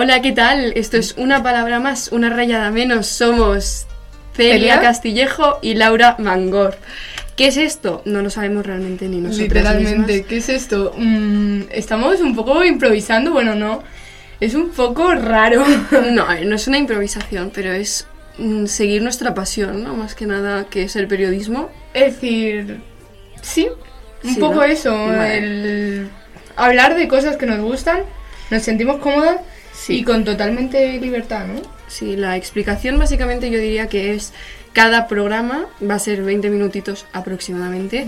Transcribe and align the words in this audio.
Hola, 0.00 0.22
¿qué 0.22 0.30
tal? 0.30 0.74
Esto 0.76 0.96
es 0.96 1.14
una 1.16 1.42
palabra 1.42 1.80
más, 1.80 2.12
una 2.12 2.30
rayada 2.30 2.70
menos. 2.70 3.08
Somos 3.08 3.88
Celia. 4.32 4.80
Castillejo 4.80 5.58
y 5.60 5.74
Laura 5.74 6.14
Mangor. 6.20 6.76
¿Qué 7.34 7.48
es 7.48 7.56
esto? 7.56 8.02
No 8.04 8.22
lo 8.22 8.30
sabemos 8.30 8.64
realmente 8.64 9.08
ni 9.08 9.16
nosotros 9.16 9.48
Literalmente, 9.48 10.22
¿qué 10.22 10.36
es 10.36 10.50
esto? 10.50 10.94
Mm, 10.96 11.62
estamos 11.72 12.20
un 12.20 12.36
poco 12.36 12.64
improvisando, 12.64 13.32
bueno, 13.32 13.56
no. 13.56 13.82
Es 14.38 14.54
un 14.54 14.70
poco 14.70 15.12
raro. 15.16 15.64
No, 16.12 16.22
a 16.28 16.34
ver, 16.34 16.46
no 16.46 16.54
es 16.54 16.68
una 16.68 16.78
improvisación, 16.78 17.50
pero 17.52 17.72
es 17.72 18.06
mm, 18.38 18.66
seguir 18.66 19.02
nuestra 19.02 19.34
pasión, 19.34 19.82
¿no? 19.82 19.94
Más 19.96 20.14
que 20.14 20.26
nada, 20.26 20.66
que 20.70 20.84
es 20.84 20.94
el 20.94 21.08
periodismo. 21.08 21.70
Es 21.92 22.14
decir, 22.14 22.78
sí, 23.42 23.68
un 24.22 24.34
Sí, 24.34 24.38
poco 24.38 24.54
¿no? 24.54 24.62
eso, 24.62 24.94
Vale. 24.96 25.38
el 25.38 26.08
hablar 26.54 26.94
de 26.94 27.08
cosas 27.08 27.36
que 27.36 27.46
nos 27.46 27.58
gustan, 27.58 28.02
nos 28.52 28.62
sentimos 28.62 28.98
cómodas 28.98 29.38
Sí. 29.88 30.00
y 30.00 30.04
con 30.04 30.24
totalmente 30.24 31.00
libertad, 31.00 31.46
¿no? 31.46 31.62
Sí, 31.88 32.14
la 32.16 32.36
explicación 32.36 32.98
básicamente 32.98 33.50
yo 33.50 33.58
diría 33.58 33.86
que 33.88 34.14
es 34.14 34.32
cada 34.74 35.08
programa, 35.08 35.66
va 35.82 35.94
a 35.94 35.98
ser 35.98 36.22
20 36.22 36.50
minutitos 36.50 37.06
aproximadamente, 37.14 38.06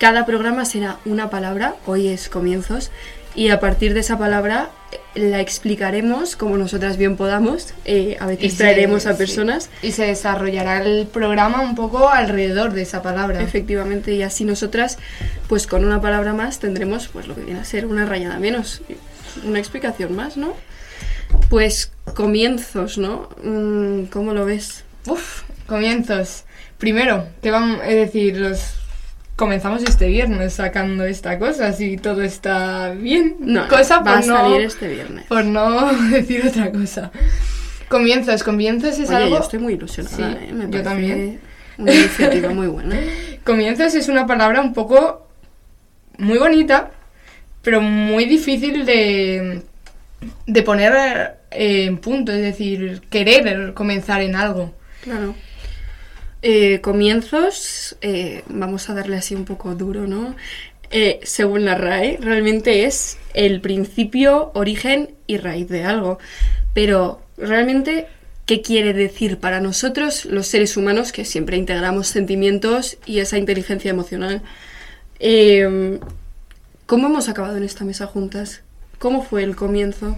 cada 0.00 0.24
programa 0.26 0.64
será 0.64 0.96
una 1.04 1.28
palabra, 1.30 1.76
hoy 1.86 2.08
es 2.08 2.28
comienzos, 2.30 2.90
y 3.34 3.50
a 3.50 3.60
partir 3.60 3.92
de 3.94 4.00
esa 4.00 4.18
palabra 4.18 4.70
eh, 5.14 5.20
la 5.28 5.40
explicaremos 5.40 6.34
como 6.34 6.56
nosotras 6.56 6.96
bien 6.96 7.16
podamos, 7.16 7.74
eh, 7.84 8.16
a 8.20 8.26
veces 8.26 8.44
Y 8.44 8.50
se- 8.50 8.56
traeremos 8.56 9.04
a 9.06 9.12
sí. 9.12 9.18
personas, 9.18 9.68
Y 9.82 9.92
se 9.92 10.06
desarrollará 10.06 10.82
el 10.82 11.06
programa 11.06 11.60
un 11.60 11.74
poco 11.74 12.08
alrededor 12.08 12.72
de 12.72 12.82
esa 12.82 13.02
palabra. 13.02 13.42
efectivamente, 13.42 14.14
y 14.14 14.22
así 14.22 14.44
nosotras, 14.46 14.96
pues 15.46 15.66
con 15.66 15.84
una 15.84 16.00
palabra 16.00 16.32
más 16.32 16.58
tendremos 16.58 17.08
pues 17.08 17.28
lo 17.28 17.34
que 17.34 17.42
viene 17.42 17.60
a 17.60 17.64
ser 17.64 17.84
una 17.86 18.06
rayada 18.06 18.38
menos, 18.38 18.80
una 19.44 19.58
explicación 19.58 20.16
más, 20.16 20.36
¿no? 20.38 20.54
Pues 21.48 21.92
comienzos, 22.14 22.98
¿no? 22.98 23.30
Mm, 23.42 24.04
¿Cómo 24.06 24.34
lo 24.34 24.44
ves? 24.44 24.84
Uf, 25.06 25.42
comienzos. 25.66 26.44
Primero, 26.78 27.26
que 27.42 27.50
vamos, 27.50 27.80
es 27.84 27.94
decir, 27.94 28.36
los 28.36 28.74
comenzamos 29.36 29.82
este 29.82 30.08
viernes 30.08 30.54
sacando 30.54 31.04
esta 31.04 31.38
cosa, 31.38 31.72
si 31.72 31.96
todo 31.96 32.22
está 32.22 32.90
bien. 32.90 33.36
No, 33.40 33.66
cosa 33.68 33.98
va 33.98 34.04
por 34.04 34.12
a 34.12 34.20
no, 34.20 34.36
salir 34.36 34.60
este 34.62 34.88
viernes. 34.88 35.24
por 35.26 35.44
no 35.44 35.92
decir 36.10 36.46
otra 36.46 36.70
cosa. 36.70 37.10
Comienzos, 37.88 38.42
comienzos 38.42 38.98
es 38.98 39.08
Oye, 39.08 39.16
algo. 39.16 39.36
yo 39.36 39.42
estoy 39.42 39.58
muy 39.60 39.74
ilusionada, 39.74 40.16
Sí, 40.16 40.22
¿eh? 40.22 40.52
Me 40.52 40.68
yo 40.70 40.82
también. 40.82 41.40
Una 41.78 41.94
iniciativa 41.94 42.50
muy 42.50 42.66
buena. 42.66 42.96
Comienzos 43.44 43.94
es 43.94 44.08
una 44.08 44.26
palabra 44.26 44.60
un 44.60 44.74
poco 44.74 45.26
muy 46.18 46.36
bonita, 46.36 46.90
pero 47.62 47.80
muy 47.80 48.24
difícil 48.26 48.84
de, 48.84 49.62
de 50.46 50.62
poner 50.62 51.37
en 51.50 51.98
punto, 51.98 52.32
es 52.32 52.42
decir, 52.42 53.02
querer 53.10 53.74
comenzar 53.74 54.22
en 54.22 54.36
algo. 54.36 54.74
Claro. 55.02 55.34
Eh, 56.42 56.80
comienzos, 56.80 57.96
eh, 58.00 58.44
vamos 58.48 58.88
a 58.88 58.94
darle 58.94 59.16
así 59.16 59.34
un 59.34 59.44
poco 59.44 59.74
duro, 59.74 60.06
¿no? 60.06 60.36
Eh, 60.90 61.20
según 61.22 61.64
la 61.64 61.74
RAE, 61.74 62.18
realmente 62.20 62.84
es 62.84 63.18
el 63.34 63.60
principio, 63.60 64.52
origen 64.54 65.10
y 65.26 65.38
raíz 65.38 65.68
de 65.68 65.84
algo. 65.84 66.18
Pero 66.74 67.20
realmente, 67.36 68.06
¿qué 68.46 68.62
quiere 68.62 68.92
decir 68.92 69.38
para 69.38 69.60
nosotros, 69.60 70.24
los 70.26 70.46
seres 70.46 70.76
humanos, 70.76 71.12
que 71.12 71.24
siempre 71.24 71.56
integramos 71.56 72.06
sentimientos 72.06 72.98
y 73.04 73.18
esa 73.18 73.36
inteligencia 73.36 73.90
emocional? 73.90 74.42
¿Cómo 76.86 77.08
hemos 77.08 77.28
acabado 77.28 77.56
en 77.56 77.64
esta 77.64 77.84
mesa 77.84 78.06
juntas? 78.06 78.62
¿Cómo 78.98 79.22
fue 79.22 79.42
el 79.42 79.56
comienzo? 79.56 80.16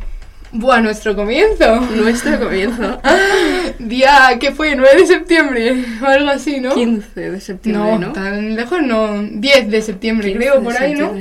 Buah, 0.52 0.80
nuestro 0.80 1.14
comienzo. 1.14 1.80
Nuestro 1.80 2.38
comienzo. 2.40 3.00
Día 3.78 4.36
que 4.40 4.52
fue 4.52 4.74
9 4.74 5.00
de 5.00 5.06
septiembre 5.06 5.84
o 6.02 6.06
algo 6.06 6.30
así, 6.30 6.60
¿no? 6.60 6.74
15 6.74 7.30
de 7.30 7.40
septiembre, 7.40 7.92
no, 7.92 7.98
¿no? 7.98 8.12
tan 8.12 8.56
lejos 8.56 8.82
no. 8.82 9.22
10 9.22 9.70
de 9.70 9.82
septiembre, 9.82 10.32
15 10.32 10.38
creo, 10.38 10.62
por 10.62 10.76
ahí, 10.76 10.94
¿no? 10.94 11.12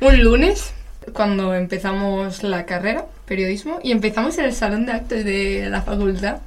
Un 0.00 0.24
lunes, 0.24 0.72
cuando 1.12 1.54
empezamos 1.54 2.42
la 2.42 2.64
carrera, 2.64 3.04
periodismo, 3.26 3.80
y 3.82 3.92
empezamos 3.92 4.38
en 4.38 4.46
el 4.46 4.54
salón 4.54 4.86
de 4.86 4.92
actos 4.92 5.24
de 5.24 5.68
la 5.70 5.82
facultad. 5.82 6.38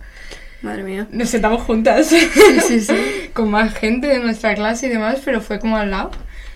Madre 0.64 0.84
mía. 0.84 1.08
Nos 1.12 1.30
sentamos 1.30 1.62
juntas. 1.62 2.08
Sí, 2.08 2.20
sí, 2.68 2.80
sí. 2.80 2.96
con 3.34 3.52
más 3.52 3.74
gente 3.76 4.08
de 4.08 4.20
nuestra 4.20 4.56
clase 4.56 4.88
y 4.88 4.90
demás, 4.90 5.20
pero 5.24 5.42
fue 5.42 5.60
como 5.60 5.78
al 5.78 5.92
lado. 5.92 6.12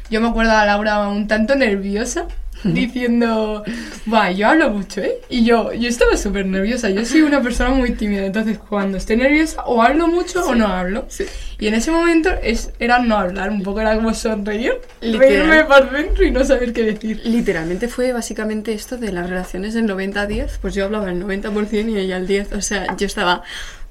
Yo 0.09 0.21
me 0.21 0.29
acuerdo 0.29 0.53
a 0.53 0.65
Laura 0.65 1.07
un 1.09 1.27
tanto 1.27 1.55
nerviosa, 1.55 2.25
diciendo, 2.63 3.63
va, 4.11 4.31
yo 4.31 4.47
hablo 4.47 4.69
mucho, 4.69 5.01
¿eh? 5.01 5.19
Y 5.29 5.45
yo, 5.45 5.73
yo 5.73 5.87
estaba 5.87 6.17
súper 6.17 6.45
nerviosa, 6.45 6.89
yo 6.89 7.05
soy 7.05 7.21
una 7.21 7.41
persona 7.41 7.69
muy 7.69 7.91
tímida, 7.91 8.25
entonces 8.25 8.57
cuando 8.57 8.97
estoy 8.97 9.17
nerviosa 9.17 9.63
o 9.65 9.81
hablo 9.81 10.07
mucho 10.07 10.45
o 10.45 10.55
no 10.55 10.67
hablo. 10.67 11.05
Sí. 11.09 11.25
Y 11.59 11.67
en 11.67 11.73
ese 11.73 11.91
momento 11.91 12.29
es, 12.43 12.71
era 12.79 12.99
no 12.99 13.17
hablar, 13.17 13.49
un 13.49 13.63
poco 13.63 13.81
era 13.81 13.95
como 13.95 14.13
sonreír, 14.13 14.73
Literal. 15.01 15.27
reírme 15.27 15.63
por 15.65 15.91
dentro 15.91 16.23
y 16.23 16.31
no 16.31 16.43
saber 16.43 16.73
qué 16.73 16.83
decir. 16.83 17.21
Literalmente 17.25 17.87
fue 17.87 18.13
básicamente 18.13 18.73
esto 18.73 18.97
de 18.97 19.11
las 19.11 19.29
relaciones 19.29 19.73
del 19.73 19.85
90-10. 19.85 20.59
Pues 20.61 20.75
yo 20.75 20.85
hablaba 20.85 21.09
el 21.09 21.23
90% 21.23 21.89
y 21.89 21.97
ella 21.97 22.17
el 22.17 22.27
10%. 22.27 22.55
O 22.55 22.61
sea, 22.61 22.95
yo 22.97 23.07
estaba. 23.07 23.43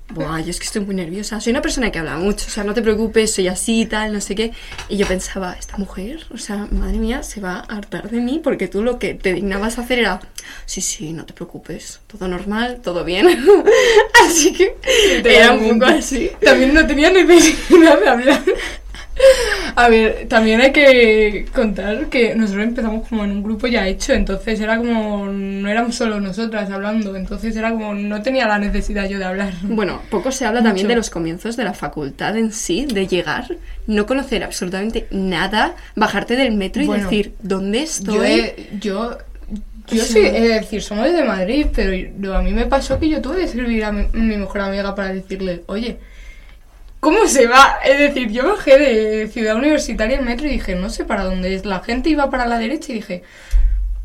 Buah, 0.08 0.40
yo 0.40 0.50
es 0.50 0.60
que 0.60 0.66
estoy 0.66 0.82
muy 0.82 0.94
nerviosa. 0.94 1.40
Soy 1.40 1.50
una 1.50 1.62
persona 1.62 1.90
que 1.90 1.98
habla 1.98 2.16
mucho. 2.16 2.46
O 2.46 2.50
sea, 2.50 2.62
no 2.62 2.74
te 2.74 2.82
preocupes, 2.82 3.34
soy 3.34 3.48
así 3.48 3.82
y 3.82 3.86
tal, 3.86 4.12
no 4.12 4.20
sé 4.20 4.36
qué. 4.36 4.52
Y 4.88 4.96
yo 4.96 5.06
pensaba, 5.06 5.54
esta 5.58 5.76
mujer, 5.78 6.26
o 6.32 6.38
sea, 6.38 6.68
madre 6.70 6.98
mía, 6.98 7.24
se 7.24 7.40
va 7.40 7.56
a 7.56 7.76
hartar 7.76 8.08
de 8.08 8.20
mí 8.20 8.40
porque 8.42 8.68
tú 8.68 8.82
lo 8.82 8.98
que 9.00 9.14
te 9.14 9.34
dignabas 9.34 9.78
a 9.78 9.82
hacer 9.82 9.98
era. 9.98 10.20
Sí, 10.64 10.80
sí, 10.80 11.12
no 11.12 11.26
te 11.26 11.32
preocupes. 11.32 12.00
Todo 12.06 12.28
normal, 12.28 12.80
todo 12.82 13.04
bien. 13.04 13.26
así 14.26 14.52
que 14.52 14.76
era 15.24 15.52
un 15.52 15.78
poco 15.80 15.86
así. 15.86 16.30
También 16.40 16.72
no 16.72 16.86
tenía 16.86 17.10
necesidad 17.10 18.00
de 18.00 18.08
hablar. 18.08 18.44
A 19.76 19.88
ver, 19.88 20.26
también 20.28 20.60
hay 20.60 20.72
que 20.72 21.46
contar 21.54 22.06
que 22.06 22.34
nosotros 22.34 22.64
empezamos 22.64 23.06
como 23.08 23.24
en 23.24 23.30
un 23.32 23.42
grupo 23.42 23.66
ya 23.66 23.86
hecho, 23.86 24.12
entonces 24.14 24.58
era 24.60 24.76
como, 24.78 25.26
no 25.26 25.68
éramos 25.68 25.94
solo 25.94 26.20
nosotras 26.20 26.70
hablando, 26.70 27.14
entonces 27.16 27.54
era 27.56 27.70
como, 27.70 27.94
no 27.94 28.22
tenía 28.22 28.46
la 28.46 28.58
necesidad 28.58 29.08
yo 29.08 29.18
de 29.18 29.24
hablar. 29.24 29.52
Bueno, 29.62 30.00
poco 30.10 30.30
se 30.32 30.44
habla 30.46 30.62
también 30.62 30.88
de 30.88 30.96
los 30.96 31.10
comienzos 31.10 31.56
de 31.56 31.64
la 31.64 31.74
facultad 31.74 32.36
en 32.36 32.52
sí, 32.52 32.86
de 32.86 33.06
llegar, 33.06 33.56
no 33.86 34.06
conocer 34.06 34.44
absolutamente 34.44 35.06
nada, 35.10 35.74
bajarte 35.94 36.36
del 36.36 36.52
metro 36.54 36.82
y 36.82 36.86
Bueno, 36.86 37.04
decir, 37.04 37.34
¿dónde 37.42 37.82
estoy? 37.82 38.14
Yo, 38.16 38.24
he- 38.24 38.68
yo, 38.80 39.18
yo 39.88 40.02
Sí. 40.04 40.20
es 40.24 40.42
decir, 40.42 40.82
somos 40.82 41.12
de 41.12 41.22
Madrid, 41.24 41.66
pero 41.74 41.92
yo- 42.20 42.34
a 42.36 42.42
mí 42.42 42.52
me 42.52 42.66
pasó 42.66 42.98
que 42.98 43.08
yo 43.08 43.20
tuve 43.20 43.38
que 43.38 43.44
escribir 43.44 43.84
a 43.84 43.92
mi, 43.92 44.06
mi 44.12 44.36
mejor 44.36 44.60
amiga 44.62 44.94
para 44.94 45.12
decirle, 45.12 45.62
oye, 45.66 45.98
¿cómo 47.06 47.28
se 47.28 47.46
va? 47.46 47.76
Es 47.84 48.00
decir, 48.00 48.32
yo 48.32 48.48
bajé 48.48 48.76
de 48.78 49.28
Ciudad 49.28 49.54
Universitaria 49.54 50.18
en 50.18 50.24
metro 50.24 50.48
y 50.48 50.50
dije, 50.50 50.74
no 50.74 50.90
sé 50.90 51.04
para 51.04 51.22
dónde 51.22 51.54
es. 51.54 51.64
La 51.64 51.78
gente 51.78 52.10
iba 52.10 52.28
para 52.30 52.46
la 52.46 52.58
derecha 52.58 52.90
y 52.90 52.96
dije, 52.96 53.22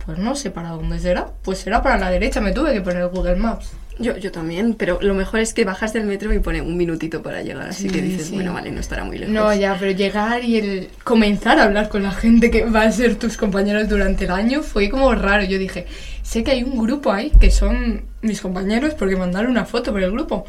pues 0.05 0.19
no 0.19 0.35
sé 0.35 0.51
para 0.51 0.69
dónde 0.69 0.99
será. 0.99 1.31
Pues 1.41 1.57
será 1.57 1.81
para 1.81 1.97
la 1.97 2.11
derecha, 2.11 2.41
me 2.41 2.51
tuve 2.51 2.73
que 2.73 2.81
poner 2.81 3.07
Google 3.07 3.37
Maps. 3.37 3.71
Yo, 3.97 4.15
yo 4.17 4.31
también, 4.31 4.75
pero 4.75 4.99
lo 5.01 5.15
mejor 5.15 5.39
es 5.39 5.55
que 5.55 5.65
bajas 5.65 5.93
del 5.93 6.03
metro 6.03 6.31
y 6.31 6.37
pone 6.37 6.61
un 6.61 6.77
minutito 6.77 7.23
para 7.23 7.41
llegar, 7.41 7.69
así 7.69 7.83
Sí, 7.83 7.89
que 7.89 8.03
dices, 8.03 8.27
sí. 8.27 8.35
bueno, 8.35 8.53
vale, 8.53 8.69
no 8.71 8.79
estará 8.79 9.03
muy 9.03 9.17
lejos. 9.17 9.33
No, 9.33 9.51
ya, 9.55 9.75
pero 9.79 9.91
llegar 9.93 10.43
y 10.43 10.57
el 10.57 10.89
comenzar 11.03 11.57
a 11.57 11.63
hablar 11.63 11.89
con 11.89 12.03
la 12.03 12.11
gente 12.11 12.51
que 12.51 12.65
va 12.65 12.83
a 12.83 12.91
ser 12.91 13.15
tus 13.15 13.35
compañeros 13.35 13.89
durante 13.89 14.25
el 14.25 14.31
año 14.31 14.61
fue 14.61 14.91
como 14.91 15.11
raro. 15.15 15.43
Yo 15.45 15.57
dije, 15.57 15.87
sé 16.21 16.43
que 16.43 16.51
hay 16.51 16.61
un 16.61 16.77
grupo 16.77 17.11
ahí 17.11 17.31
que 17.39 17.49
son 17.49 18.03
mis 18.21 18.41
compañeros 18.41 18.93
porque 18.93 19.15
mandaron 19.15 19.49
una 19.49 19.65
foto 19.65 19.91
por 19.91 20.03
el 20.03 20.11
grupo. 20.11 20.45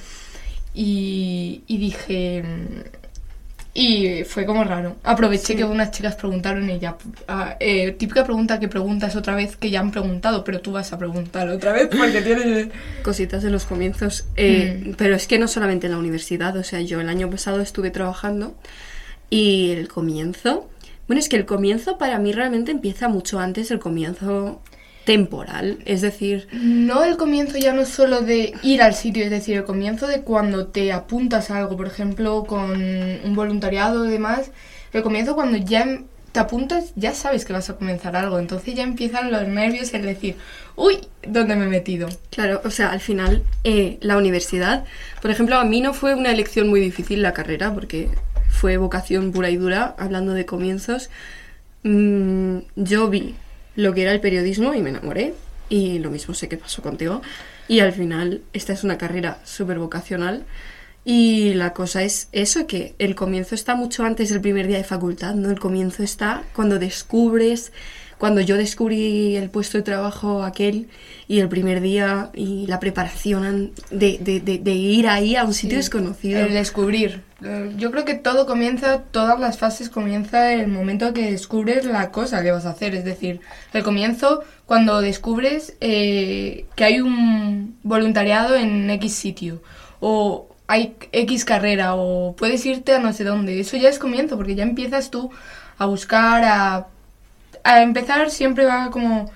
Y, 0.75 1.63
y 1.67 1.79
dije... 1.79 2.43
Y 3.75 4.25
fue 4.25 4.45
como 4.45 4.65
raro. 4.65 4.97
Aproveché 5.03 5.47
Sí. 5.47 5.57
que 5.57 5.65
unas 5.65 5.93
chicas 5.93 6.15
preguntaron 6.17 6.69
y 6.69 6.79
ya... 6.79 6.97
ah, 7.27 7.57
eh, 7.59 7.93
típica 7.93 8.23
pregunta 8.23 8.61
que 8.61 8.69
preguntas 8.69 9.17
otra 9.17 9.35
vez 9.35 9.57
que 9.57 9.71
ya 9.71 9.81
han 9.81 9.91
preguntado, 9.91 10.45
pero 10.45 10.61
tú 10.61 10.73
vas 10.73 10.93
a 10.93 10.99
preguntar 10.99 11.49
otra 11.49 11.73
vez 11.73 11.89
porque 11.89 12.21
tienes... 12.25 12.69
Cositas 13.03 13.43
de 13.43 13.49
los 13.51 13.65
comienzos, 13.65 14.27
eh, 14.37 14.83
Mm. 14.89 14.93
pero 14.99 15.15
es 15.15 15.27
que 15.27 15.39
no 15.39 15.49
solamente 15.49 15.87
en 15.87 15.93
la 15.95 15.99
universidad, 15.99 16.55
o 16.57 16.65
sea, 16.65 16.83
yo 16.83 17.01
el 17.01 17.09
año 17.09 17.31
pasado 17.31 17.63
estuve 17.63 17.91
trabajando 17.91 18.55
y 19.31 19.71
el 19.71 19.89
comienzo, 19.89 20.69
bueno, 21.09 21.21
es 21.21 21.31
que 21.31 21.37
el 21.37 21.47
comienzo 21.47 21.97
para 21.97 22.19
mí 22.19 22.33
realmente 22.33 22.73
empieza 22.73 23.09
mucho 23.09 23.39
antes 23.41 23.71
del 23.71 23.79
comienzo 23.79 24.61
temporal, 25.05 25.79
es 25.85 26.01
decir, 26.01 26.49
No 26.53 27.05
el 27.05 27.17
comienzo 27.17 27.59
ya 27.59 27.73
no 27.73 27.85
solo 27.85 28.21
de 28.21 28.55
ir 28.63 28.83
al 28.83 28.95
sitio, 28.95 29.25
es 29.25 29.31
decir, 29.31 29.57
el 29.57 29.65
comienzo 29.65 30.07
de 30.07 30.23
cuando 30.23 30.67
te 30.67 30.93
apuntas 30.93 31.51
a 31.51 31.59
algo, 31.59 31.77
por 31.77 31.87
ejemplo, 31.87 32.45
con 32.45 32.71
un 32.73 33.35
voluntariado 33.35 34.07
y 34.07 34.11
demás. 34.11 34.51
El 34.93 35.03
comienzo 35.03 35.35
cuando 35.35 35.57
ya 35.57 35.83
em- 35.83 36.05
te 36.33 36.41
apuntas, 36.41 36.93
ya 36.97 37.13
sabes 37.15 37.45
que 37.45 37.53
vas 37.53 37.69
a 37.69 37.77
comenzar 37.77 38.17
algo, 38.17 38.39
entonces 38.39 38.75
ya 38.75 38.85
empiezan 38.85 39.31
los 39.31 39.47
nervios, 39.49 39.93
el 39.93 40.03
decir, 40.03 40.37
uy, 40.77 40.99
¿dónde 41.27 41.57
me 41.57 41.67
he 41.67 41.69
metido? 41.69 42.09
Claro, 42.31 42.63
o 42.65 42.71
sea, 42.71 42.91
al 42.91 43.01
final 43.01 43.43
eh, 43.65 43.99
la 44.01 44.17
universidad, 44.17 44.85
por 45.21 45.31
ejemplo, 45.31 45.57
a 45.57 45.65
mí 45.65 45.81
no 45.83 45.93
fue 45.93 46.15
una 46.15 46.31
elección 46.31 46.69
muy 46.69 46.81
difícil 46.81 47.21
la 47.21 47.35
carrera 47.35 47.75
porque 47.75 48.09
fue 48.49 48.79
vocación 48.79 49.33
pura 49.33 49.51
y 49.51 49.57
dura, 49.57 49.95
hablando 49.99 50.33
de 50.33 50.47
comienzos. 50.47 51.11
Mm, 51.83 52.59
yo 52.77 53.09
vi 53.11 53.35
lo 53.77 53.95
que 53.95 54.03
era 54.03 54.13
el 54.13 54.21
periodismo 54.21 54.75
y 54.75 54.83
me 54.83 54.91
enamoré 54.91 55.35
y 55.69 55.99
lo 55.99 56.11
mismo 56.11 56.35
sé 56.35 56.49
que 56.49 56.57
pasó 56.57 56.83
contigo. 56.83 57.23
Y 57.69 57.81
al 57.81 57.93
final, 57.93 58.43
esta 58.53 58.73
es 58.73 58.85
una 58.85 58.99
carrera 58.99 59.39
súper 59.45 59.79
vocacional. 59.79 60.45
Y 61.05 61.55
la 61.55 61.73
cosa 61.73 62.03
es 62.03 62.29
eso, 62.33 62.67
que 62.67 62.95
el 62.99 63.15
comienzo 63.15 63.55
está 63.55 63.75
mucho 63.75 64.05
antes 64.05 64.29
del 64.29 64.41
primer 64.41 64.67
día 64.67 64.77
de 64.79 64.85
facultad, 64.85 65.35
¿no? 65.35 65.51
El 65.51 65.59
comienzo 65.59 66.03
está 66.03 66.45
cuando 66.55 66.79
descubres, 66.79 67.73
cuando 68.23 68.41
yo 68.41 68.57
descubrí 68.57 69.35
el 69.35 69.51
puesto 69.51 69.79
de 69.79 69.83
trabajo 69.83 70.45
aquel 70.45 70.87
y 71.27 71.41
el 71.41 71.49
primer 71.49 71.81
día 71.81 72.31
y 72.35 72.69
la 72.69 72.79
preparación 72.79 73.73
de, 73.91 74.19
de- 74.21 74.39
de- 74.39 74.59
de 74.59 74.71
ir 74.75 75.09
ahí 75.09 75.35
a 75.35 75.43
un 75.43 75.53
sitio 75.53 75.77
desconocido. 75.79 76.39
El 76.39 76.53
descubrir. 76.53 77.23
Yo 77.77 77.91
creo 77.91 78.05
que 78.05 78.15
todo 78.15 78.47
comienza, 78.47 79.01
todas 79.11 79.41
las 79.41 79.59
fases 79.59 79.89
comienza 79.91 80.53
el 80.53 80.69
momento 80.69 81.13
que 81.13 81.33
descubres 81.33 81.85
la 81.85 82.13
cosa 82.13 82.45
que 82.45 82.53
vas 82.53 82.65
a 82.65 82.71
hacer. 82.71 82.95
Es 82.95 83.05
decir, 83.05 83.41
el 83.73 83.83
comienzo 83.83 84.45
cuando 84.67 85.01
descubres 85.01 85.75
eh, 85.81 86.67
que 86.77 86.85
hay 86.85 87.01
un 87.01 87.77
voluntariado 87.83 88.55
en 88.55 88.89
X 88.89 89.15
sitio. 89.15 89.61
O 89.99 90.47
hay 90.69 90.95
X 91.11 91.45
carrera. 91.45 91.97
O 91.97 92.37
puedes 92.37 92.65
irte 92.67 92.95
a 92.95 93.01
no 93.01 93.13
sé 93.13 93.25
dónde. 93.25 93.59
Eso 93.59 93.77
ya 93.77 93.89
es 93.89 93.99
comienzo 93.99 94.37
porque 94.37 94.55
ya 94.55 94.63
empiezas 94.63 95.11
tú 95.11 95.33
a 95.79 95.87
buscar, 95.87 96.45
a, 96.45 96.87
a 97.65 97.83
empezar 97.83 98.31
siempre 98.31 98.65
va 98.65 98.91
como 98.91 99.31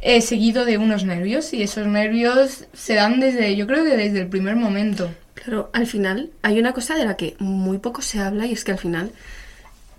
eh, 0.00 0.20
seguido 0.20 0.64
de 0.64 0.78
unos 0.78 1.04
nervios. 1.04 1.52
Y 1.52 1.62
esos 1.62 1.86
nervios 1.86 2.64
se 2.72 2.94
dan 2.94 3.20
desde, 3.20 3.54
yo 3.56 3.66
creo 3.66 3.84
que 3.84 3.96
desde 3.96 4.20
el 4.20 4.28
primer 4.28 4.56
momento. 4.56 5.10
Claro, 5.34 5.70
al 5.72 5.86
final 5.86 6.30
hay 6.42 6.58
una 6.60 6.72
cosa 6.72 6.94
de 6.94 7.04
la 7.04 7.16
que 7.16 7.34
muy 7.38 7.78
poco 7.78 8.00
se 8.02 8.20
habla 8.20 8.46
y 8.46 8.52
es 8.52 8.64
que 8.64 8.72
al 8.72 8.78
final 8.78 9.10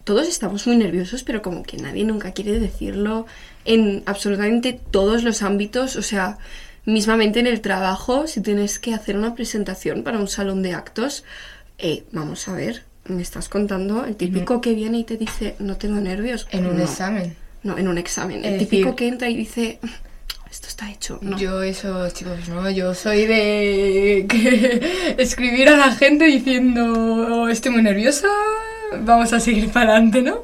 todos 0.03 0.27
estamos 0.27 0.67
muy 0.67 0.75
nerviosos, 0.77 1.23
pero 1.23 1.41
como 1.41 1.63
que 1.63 1.77
nadie 1.77 2.03
nunca 2.03 2.31
quiere 2.31 2.59
decirlo 2.59 3.25
en 3.65 4.03
absolutamente 4.05 4.79
todos 4.91 5.23
los 5.23 5.41
ámbitos. 5.41 5.95
O 5.95 6.01
sea, 6.01 6.37
mismamente 6.85 7.39
en 7.39 7.47
el 7.47 7.61
trabajo, 7.61 8.27
si 8.27 8.41
tienes 8.41 8.79
que 8.79 8.93
hacer 8.93 9.17
una 9.17 9.35
presentación 9.35 10.03
para 10.03 10.19
un 10.19 10.27
salón 10.27 10.61
de 10.61 10.73
actos, 10.73 11.23
eh, 11.77 12.03
vamos 12.11 12.47
a 12.47 12.53
ver, 12.53 12.83
me 13.05 13.21
estás 13.21 13.49
contando 13.49 14.05
el 14.05 14.15
típico 14.15 14.61
que 14.61 14.73
viene 14.73 14.99
y 14.99 15.03
te 15.03 15.17
dice, 15.17 15.55
no 15.59 15.77
tengo 15.77 15.99
nervios. 15.99 16.47
En 16.51 16.65
un 16.67 16.77
No, 16.77 16.83
examen. 16.83 17.35
No, 17.63 17.77
en 17.77 17.87
un 17.87 17.97
examen. 17.97 18.43
El 18.43 18.53
Es 18.55 18.59
típico 18.59 18.89
decir- 18.89 18.95
que 18.95 19.07
entra 19.07 19.29
y 19.29 19.35
dice, 19.35 19.79
esto 20.51 20.67
está 20.67 20.91
hecho. 20.91 21.17
No. 21.21 21.37
Yo 21.37 21.63
eso, 21.63 22.09
chicos, 22.09 22.47
no, 22.49 22.69
yo 22.69 22.93
soy 22.93 23.25
de 23.25 24.25
que 24.29 25.15
escribir 25.17 25.69
a 25.69 25.77
la 25.77 25.91
gente 25.95 26.25
diciendo 26.25 26.83
"Oh, 27.43 27.47
estoy 27.47 27.71
muy 27.71 27.81
nerviosa, 27.83 28.27
vamos 29.01 29.33
a 29.33 29.39
seguir 29.39 29.69
para 29.69 29.91
adelante, 29.93 30.21
¿no? 30.21 30.43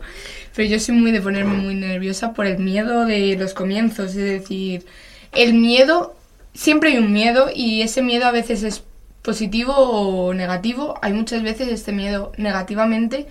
Pero 0.56 0.68
yo 0.69 0.80
soy 0.80 0.95
muy 0.95 1.12
de 1.12 1.21
ponerme 1.21 1.54
muy 1.54 1.75
nerviosa 1.75 2.33
por 2.33 2.45
el 2.45 2.57
miedo 2.60 3.06
de 3.06 3.36
los 3.38 3.54
comienzos, 3.54 4.10
es 4.16 4.16
decir, 4.42 4.86
el 5.33 5.54
miedo, 5.54 6.16
siempre 6.54 6.89
hay 6.92 6.98
un 6.98 7.12
miedo 7.13 7.50
y 7.54 7.81
ese 7.83 8.01
miedo 8.01 8.25
a 8.25 8.31
veces 8.31 8.63
es 8.63 8.83
positivo 9.21 9.74
o 9.75 10.33
negativo, 10.33 10.98
hay 11.01 11.13
muchas 11.13 11.44
veces 11.44 11.68
este 11.68 11.92
miedo 11.92 12.31
negativamente 12.38 13.27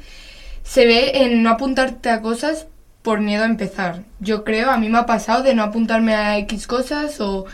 se 0.63 0.87
ve 0.87 1.23
en 1.25 1.43
no 1.43 1.51
apuntarte 1.51 2.11
a 2.11 2.21
cosas 2.23 2.67
por 3.09 3.23
miedo 3.23 3.45
a 3.45 3.47
empezar. 3.47 4.05
Yo 4.21 4.45
creo, 4.45 4.71
a 4.71 4.77
mí 4.77 4.91
me 4.91 4.99
ha 4.99 5.07
pasado 5.07 5.43
de 5.43 5.55
no 5.55 5.63
apuntarme 5.63 6.15
a 6.15 6.37
X 6.41 6.67
cosas 6.67 7.23
o 7.23 7.47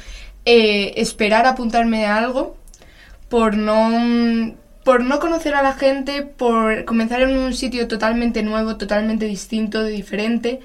eh, 0.44 0.94
esperar 0.96 1.46
apuntarme 1.46 2.06
a 2.06 2.16
algo 2.16 2.56
por 3.28 3.56
no 3.56 4.52
por 4.82 5.04
no 5.04 5.20
conocer 5.20 5.54
a 5.54 5.62
la 5.62 5.74
gente, 5.74 6.22
por 6.22 6.84
comenzar 6.84 7.22
en 7.22 7.38
un 7.38 7.54
sitio 7.54 7.86
totalmente 7.86 8.42
nuevo, 8.42 8.78
totalmente 8.78 9.26
distinto, 9.26 9.84
diferente. 9.84 10.58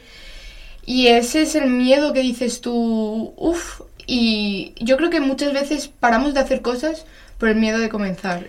Y 0.87 1.09
ese 1.09 1.43
es 1.43 1.53
el 1.53 1.69
miedo 1.69 2.11
que 2.11 2.21
dices 2.21 2.59
tú, 2.59 3.35
uff. 3.37 3.81
Y 4.07 4.73
yo 4.81 4.97
creo 4.97 5.11
que 5.11 5.19
muchas 5.19 5.53
veces 5.53 5.87
paramos 5.87 6.33
de 6.33 6.39
hacer 6.39 6.63
cosas 6.63 7.05
por 7.37 7.49
el 7.49 7.57
miedo 7.57 7.77
de 7.77 7.89
comenzar. 7.89 8.47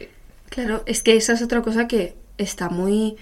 Claro, 0.48 0.84
es 0.86 1.02
que 1.02 1.18
esa 1.18 1.34
es 1.34 1.42
otra 1.42 1.60
cosa 1.60 1.86
que 1.86 2.14
está 2.38 2.70
muy... 2.70 3.18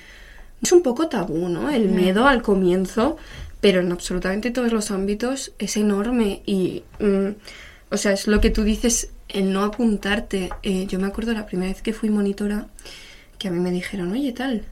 Es 0.62 0.72
un 0.72 0.82
poco 0.82 1.08
tabú, 1.08 1.48
¿no? 1.48 1.70
El 1.70 1.88
miedo 1.88 2.26
al 2.26 2.42
comienzo, 2.42 3.16
pero 3.60 3.80
en 3.80 3.92
absolutamente 3.92 4.50
todos 4.50 4.72
los 4.72 4.90
ámbitos 4.90 5.52
es 5.58 5.76
enorme 5.76 6.42
y... 6.46 6.84
mm, 6.98 7.28
o 7.90 7.96
sea, 7.96 8.12
es 8.12 8.26
lo 8.26 8.40
que 8.40 8.50
tú 8.50 8.64
dices, 8.64 9.10
el 9.28 9.52
no 9.52 9.64
apuntarte. 9.64 10.50
Eh, 10.62 10.86
yo 10.86 10.98
me 10.98 11.06
acuerdo 11.06 11.32
la 11.32 11.46
primera 11.46 11.72
vez 11.72 11.82
que 11.82 11.92
fui 11.92 12.10
monitora, 12.10 12.66
que 13.38 13.48
a 13.48 13.50
mí 13.50 13.60
me 13.60 13.70
dijeron, 13.70 14.12
oye, 14.12 14.32
tal, 14.32 14.64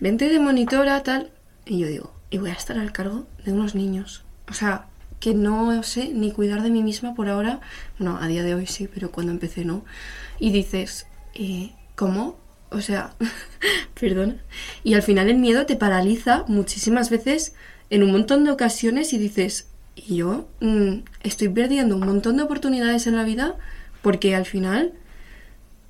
vente 0.00 0.28
de 0.28 0.38
monitora, 0.40 1.02
tal. 1.02 1.30
Y 1.64 1.78
yo 1.78 1.86
digo, 1.86 2.12
y 2.30 2.38
voy 2.38 2.50
a 2.50 2.54
estar 2.54 2.78
al 2.78 2.92
cargo 2.92 3.26
de 3.44 3.52
unos 3.52 3.74
niños. 3.74 4.24
O 4.48 4.54
sea, 4.54 4.86
que 5.20 5.34
no 5.34 5.82
sé 5.82 6.10
ni 6.12 6.32
cuidar 6.32 6.62
de 6.62 6.70
mí 6.70 6.82
misma 6.82 7.14
por 7.14 7.28
ahora. 7.28 7.60
Bueno, 7.98 8.18
a 8.20 8.26
día 8.26 8.42
de 8.42 8.54
hoy 8.54 8.66
sí, 8.66 8.88
pero 8.92 9.10
cuando 9.10 9.32
empecé 9.32 9.64
no. 9.64 9.84
Y 10.38 10.50
dices, 10.50 11.06
eh, 11.34 11.72
¿cómo? 11.94 12.38
O 12.70 12.80
sea, 12.80 13.14
perdón. 14.00 14.40
Y 14.84 14.94
al 14.94 15.02
final 15.02 15.28
el 15.28 15.38
miedo 15.38 15.66
te 15.66 15.76
paraliza 15.76 16.44
muchísimas 16.48 17.10
veces 17.10 17.54
en 17.90 18.02
un 18.02 18.12
montón 18.12 18.44
de 18.44 18.50
ocasiones 18.50 19.12
y 19.12 19.18
dices, 19.18 19.66
y 19.94 20.16
yo 20.16 20.48
mm, 20.60 20.98
estoy 21.22 21.48
perdiendo 21.48 21.96
un 21.96 22.04
montón 22.04 22.36
de 22.36 22.42
oportunidades 22.42 23.06
en 23.06 23.16
la 23.16 23.24
vida 23.24 23.54
porque 24.02 24.34
al 24.34 24.44
final 24.44 24.92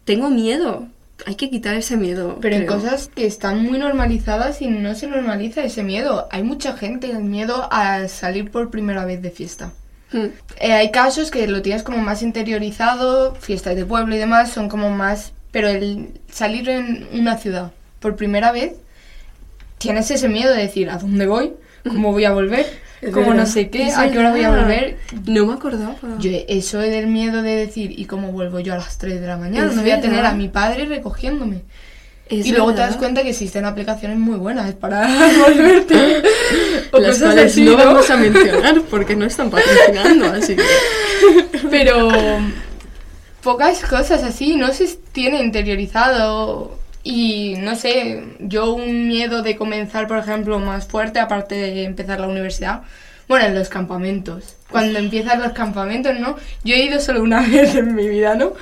tengo 0.05 0.31
miedo. 0.31 0.88
Hay 1.26 1.34
que 1.34 1.50
quitar 1.50 1.75
ese 1.75 1.96
miedo. 1.96 2.38
Pero 2.40 2.56
en 2.56 2.67
cosas 2.67 3.11
que 3.14 3.26
están 3.26 3.62
muy 3.62 3.78
normalizadas 3.78 4.61
y 4.61 4.69
no 4.69 4.94
se 4.94 5.06
normaliza 5.06 5.64
ese 5.64 5.82
miedo. 5.82 6.28
Hay 6.31 6.43
mucha 6.43 6.76
gente, 6.76 7.11
el 7.11 7.25
miedo 7.25 7.69
a 7.70 8.06
salir 8.08 8.50
por 8.50 8.70
primera 8.70 9.05
vez 9.05 9.23
de 9.23 9.31
fiesta. 9.31 9.73
Mm. 10.12 10.26
Eh, 10.61 10.73
hay 10.73 10.90
casos 10.90 11.31
que 11.31 11.46
lo 11.49 11.62
tienes 11.62 11.82
como 11.82 11.99
más 11.99 12.23
interiorizado, 12.23 13.34
fiestas 13.34 13.76
de 13.76 13.84
pueblo 13.84 14.14
y 14.14 14.19
demás 14.19 14.50
son 14.50 14.69
como 14.69 14.90
más... 14.90 15.32
Pero 15.56 15.70
el 15.70 16.08
salir 16.31 16.69
en 16.69 17.08
una 17.14 17.38
ciudad 17.38 17.73
por 18.00 18.14
primera 18.14 18.53
vez, 18.53 18.73
tienes 19.79 20.11
ese 20.11 20.29
miedo 20.29 20.53
de 20.53 20.61
decir, 20.61 20.91
¿a 20.91 20.99
dónde 20.99 21.26
voy? 21.26 21.53
¿Cómo 21.82 22.12
voy 22.12 22.26
a 22.26 22.32
volver? 22.32 22.67
¿Cómo 23.14 23.32
no 23.32 23.47
sé 23.47 23.70
qué? 23.70 23.91
¿A 23.91 24.11
qué 24.11 24.19
hora 24.19 24.32
voy 24.32 24.43
a 24.43 24.50
volver? 24.50 24.99
No 25.25 25.47
me 25.47 25.55
acordaba. 25.55 25.97
Yo, 26.19 26.31
eso 26.49 26.82
es 26.82 26.91
del 26.91 27.06
miedo 27.06 27.41
de 27.41 27.56
decir, 27.56 27.99
¿y 27.99 28.05
cómo 28.05 28.32
vuelvo 28.32 28.61
yo 28.61 28.75
a 28.75 28.76
las 28.76 28.99
3 28.99 29.19
de 29.19 29.26
la 29.26 29.38
mañana? 29.38 29.73
No 29.73 29.81
voy 29.81 29.93
a 29.93 30.00
tener 30.03 30.26
a 30.26 30.32
mi 30.32 30.49
padre 30.49 30.85
recogiéndome. 30.85 31.62
Y 32.29 32.52
luego 32.52 32.75
te 32.75 32.81
das 32.81 32.97
cuenta 32.99 33.23
que 33.23 33.31
existen 33.31 33.64
aplicaciones 33.64 34.19
muy 34.19 34.37
buenas 34.37 34.75
para 34.75 35.09
volverte. 35.47 36.23
o 36.93 36.99
Las 36.99 37.12
cosas 37.12 37.32
cuales 37.32 37.52
así, 37.52 37.64
no 37.64 37.79
¿no? 37.79 37.79
vamos 37.79 38.11
a 38.11 38.17
mencionar 38.19 38.82
porque 38.91 39.17
no 39.17 39.25
están 39.25 39.49
patrocinando, 39.49 40.26
así 40.26 40.55
que... 40.55 40.62
Pero 41.70 42.11
pocas 43.46 43.81
cosas 43.84 44.25
así, 44.25 44.56
no 44.56 44.72
se 44.72 44.88
tiene 45.12 45.40
interiorizado. 45.40 46.76
Y 47.04 47.54
no 47.59 47.76
sé, 47.76 48.25
yo 48.40 48.75
un 48.75 49.06
miedo 49.06 49.42
de 49.42 49.54
comenzar, 49.54 50.09
por 50.09 50.18
ejemplo, 50.18 50.59
más 50.59 50.88
fuerte, 50.88 51.21
aparte 51.21 51.54
de 51.54 51.85
empezar 51.85 52.18
la 52.18 52.26
universidad, 52.26 52.82
bueno, 53.28 53.47
en 53.47 53.54
los 53.54 53.68
campamentos. 53.68 54.56
Cuando 54.68 54.99
empiezan 54.99 55.40
los 55.40 55.52
campamentos, 55.52 56.18
¿no? 56.18 56.35
Yo 56.64 56.75
he 56.75 56.87
ido 56.87 56.99
solo 56.99 57.23
una 57.23 57.40
vez 57.47 57.76
en 57.76 57.94
mi 57.94 58.09
vida, 58.09 58.35
¿no? 58.35 58.54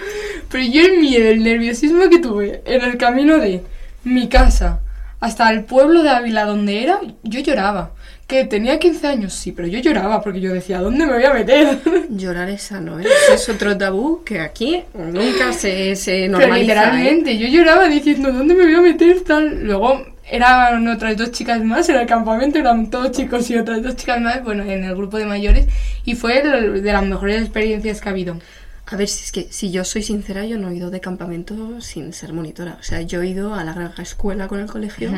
Pero 0.51 0.63
yo 0.65 0.83
el 0.83 0.99
miedo, 1.01 1.31
el 1.31 1.43
nerviosismo 1.43 2.11
que 2.11 2.19
tuve 2.19 2.61
en 2.67 2.83
el 2.83 2.99
camino 2.99 3.39
de 3.39 3.63
mi 4.05 4.29
casa 4.29 4.81
hasta 5.19 5.51
el 5.51 5.65
pueblo 5.65 6.03
de 6.03 6.11
Ávila 6.11 6.45
donde 6.45 6.83
era, 6.83 7.01
yo 7.23 7.41
lloraba. 7.41 7.93
Que 8.27 8.45
tenía 8.47 8.79
15 8.79 9.07
años, 9.07 9.35
sí, 9.35 9.53
pero 9.53 9.69
yo 9.69 9.81
lloraba 9.81 10.23
porque 10.23 10.41
yo 10.41 10.53
decía, 10.53 10.81
¿dónde 10.81 11.05
me 11.05 11.13
voy 11.13 11.25
a 11.25 11.35
meter? 11.35 11.79
Llorar 12.09 12.49
es 12.49 12.63
sano, 12.63 12.99
¿eh? 12.99 13.05
Eso 13.05 13.35
es 13.35 13.49
otro 13.51 13.77
tabú 13.77 14.25
que 14.25 14.41
aquí 14.41 14.83
nunca 14.95 15.53
se, 15.53 15.95
se 15.95 16.13
Pero 16.27 16.39
normaliza. 16.39 16.57
¿eh? 16.57 16.61
literalmente, 16.63 17.39
yo 17.39 17.49
lloraba 17.49 17.87
diciendo, 17.89 18.33
¿dónde 18.33 18.55
me 18.55 18.65
voy 18.65 18.75
a 18.75 18.81
meter 18.81 19.21
tal? 19.21 19.65
Luego 19.65 20.07
eran 20.31 20.89
otras 20.89 21.19
dos 21.19 21.33
chicas 21.33 21.63
más, 21.63 21.87
en 21.91 21.97
el 21.97 22.07
campamento 22.07 22.59
eran 22.59 22.89
todos 22.89 23.13
chicos 23.13 23.51
y 23.51 23.57
otras 23.59 23.83
dos 23.83 23.95
chicas 23.95 24.19
más, 24.23 24.43
bueno, 24.43 24.63
en 24.63 24.85
el 24.85 24.97
grupo 24.97 25.19
de 25.19 25.27
mayores, 25.27 25.67
y 26.07 26.15
fue 26.15 26.43
de 26.43 26.93
las 26.93 27.05
mejores 27.05 27.43
experiencias 27.43 28.01
que 28.01 28.09
ha 28.09 28.13
habido. 28.13 28.39
A 28.87 28.97
ver, 28.97 29.09
si 29.09 29.25
es 29.25 29.33
que 29.33 29.49
si 29.51 29.71
yo 29.71 29.83
soy 29.85 30.03
sincera, 30.03 30.45
yo 30.45 30.59
no 30.59 30.69
he 30.69 30.77
ido 30.77 30.91
de 30.91 31.01
campamento 31.01 31.81
sin 31.81 32.13
ser 32.13 32.33
monitora. 32.35 32.77
O 32.79 32.83
sea, 32.83 33.01
yo 33.01 33.23
he 33.23 33.29
ido 33.29 33.55
a 33.55 33.65
la 33.65 33.73
granja 33.73 34.03
escuela 34.03 34.47
con 34.47 34.61
el 34.61 34.67
colegio, 34.67 35.11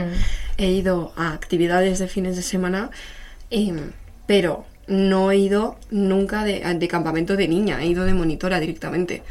he 0.56 0.70
ido 0.70 1.12
a 1.16 1.32
actividades 1.32 1.98
de 1.98 2.06
fines 2.06 2.36
de 2.36 2.42
semana, 2.42 2.90
em, 3.50 3.90
pero 4.26 4.64
no 4.86 5.32
he 5.32 5.38
ido 5.38 5.78
nunca 5.90 6.44
de, 6.44 6.60
de 6.78 6.88
campamento 6.88 7.36
de 7.36 7.48
niña, 7.48 7.82
he 7.82 7.86
ido 7.86 8.04
de 8.04 8.14
monitora 8.14 8.60
directamente. 8.60 9.24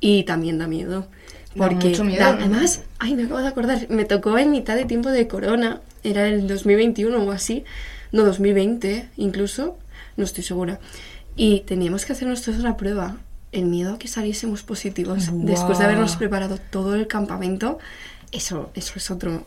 Y 0.00 0.24
también 0.24 0.58
da 0.58 0.66
miedo. 0.66 1.00
Da 1.54 1.68
Porque 1.68 1.88
mucho 1.90 2.04
miedo, 2.04 2.20
da- 2.24 2.32
¿no? 2.32 2.38
además, 2.40 2.80
ay, 2.98 3.14
me 3.14 3.24
acabo 3.24 3.40
de 3.40 3.48
acordar, 3.48 3.86
me 3.90 4.04
tocó 4.06 4.38
en 4.38 4.50
mitad 4.50 4.76
de 4.76 4.86
tiempo 4.86 5.10
de 5.10 5.28
corona, 5.28 5.80
era 6.02 6.26
el 6.26 6.46
2021 6.48 7.16
o 7.22 7.30
así, 7.30 7.64
no 8.12 8.24
2020 8.24 9.08
incluso, 9.18 9.78
no 10.16 10.24
estoy 10.24 10.42
segura. 10.42 10.80
Y 11.36 11.60
teníamos 11.60 12.06
que 12.06 12.12
hacernos 12.14 12.42
todos 12.42 12.58
una 12.60 12.76
prueba. 12.76 13.16
El 13.54 13.64
miedo 13.66 13.94
a 13.94 13.98
que 13.98 14.08
saliésemos 14.08 14.62
positivos 14.62 15.30
después 15.32 15.78
de 15.78 15.84
habernos 15.84 16.16
preparado 16.16 16.58
todo 16.70 16.94
el 16.94 17.06
campamento 17.06 17.78
Eso, 18.32 18.70
eso 18.74 18.94
es 18.96 19.10
otro. 19.10 19.44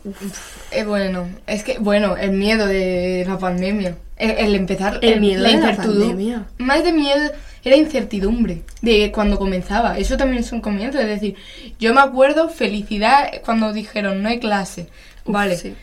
Eh, 0.70 0.84
bueno, 0.84 1.28
es 1.46 1.62
que, 1.62 1.78
bueno, 1.78 2.16
el 2.16 2.30
miedo 2.32 2.66
de 2.66 3.24
la 3.28 3.38
pandemia. 3.38 3.96
El, 4.16 4.30
el 4.30 4.54
empezar. 4.54 4.98
El 5.02 5.20
miedo 5.20 5.42
de 5.42 5.48
la 5.48 5.54
incertidumbre. 5.54 6.06
pandemia. 6.08 6.46
Más 6.58 6.82
de 6.84 6.92
miedo 6.92 7.30
era 7.64 7.76
incertidumbre 7.76 8.62
de 8.80 9.12
cuando 9.12 9.38
comenzaba. 9.38 9.98
Eso 9.98 10.16
también 10.16 10.42
es 10.42 10.52
un 10.52 10.62
comienzo. 10.62 10.98
Es 10.98 11.06
decir, 11.06 11.34
yo 11.78 11.92
me 11.92 12.00
acuerdo 12.00 12.48
felicidad 12.48 13.30
cuando 13.44 13.72
dijeron 13.74 14.22
no 14.22 14.30
hay 14.30 14.38
clase. 14.40 14.88
Uf, 15.26 15.34
vale. 15.34 15.56
sí. 15.58 15.74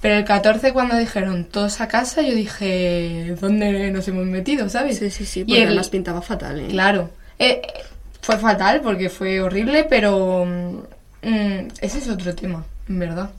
Pero 0.00 0.14
el 0.16 0.24
14 0.24 0.72
cuando 0.72 0.96
dijeron 0.96 1.44
todos 1.44 1.80
a 1.82 1.86
casa, 1.86 2.22
yo 2.22 2.34
dije, 2.34 3.36
¿dónde 3.40 3.90
nos 3.92 4.08
hemos 4.08 4.24
metido, 4.26 4.68
sabes? 4.70 4.98
Sí, 4.98 5.10
sí, 5.10 5.26
sí, 5.26 5.40
Y 5.40 5.44
porque 5.44 5.60
el- 5.62 5.68
además 5.68 5.90
pintaba 5.90 6.22
fatal, 6.22 6.58
¿eh? 6.58 6.66
Claro. 6.68 7.10
Eh, 7.40 7.62
fue 8.20 8.38
fatal 8.38 8.82
porque 8.82 9.08
fue 9.08 9.40
horrible, 9.40 9.84
pero 9.88 10.44
mm, 10.44 11.28
mm, 11.28 11.68
ese 11.80 11.98
es 11.98 12.08
otro 12.08 12.34
tema, 12.34 12.64
en 12.88 12.98
verdad. 12.98 13.30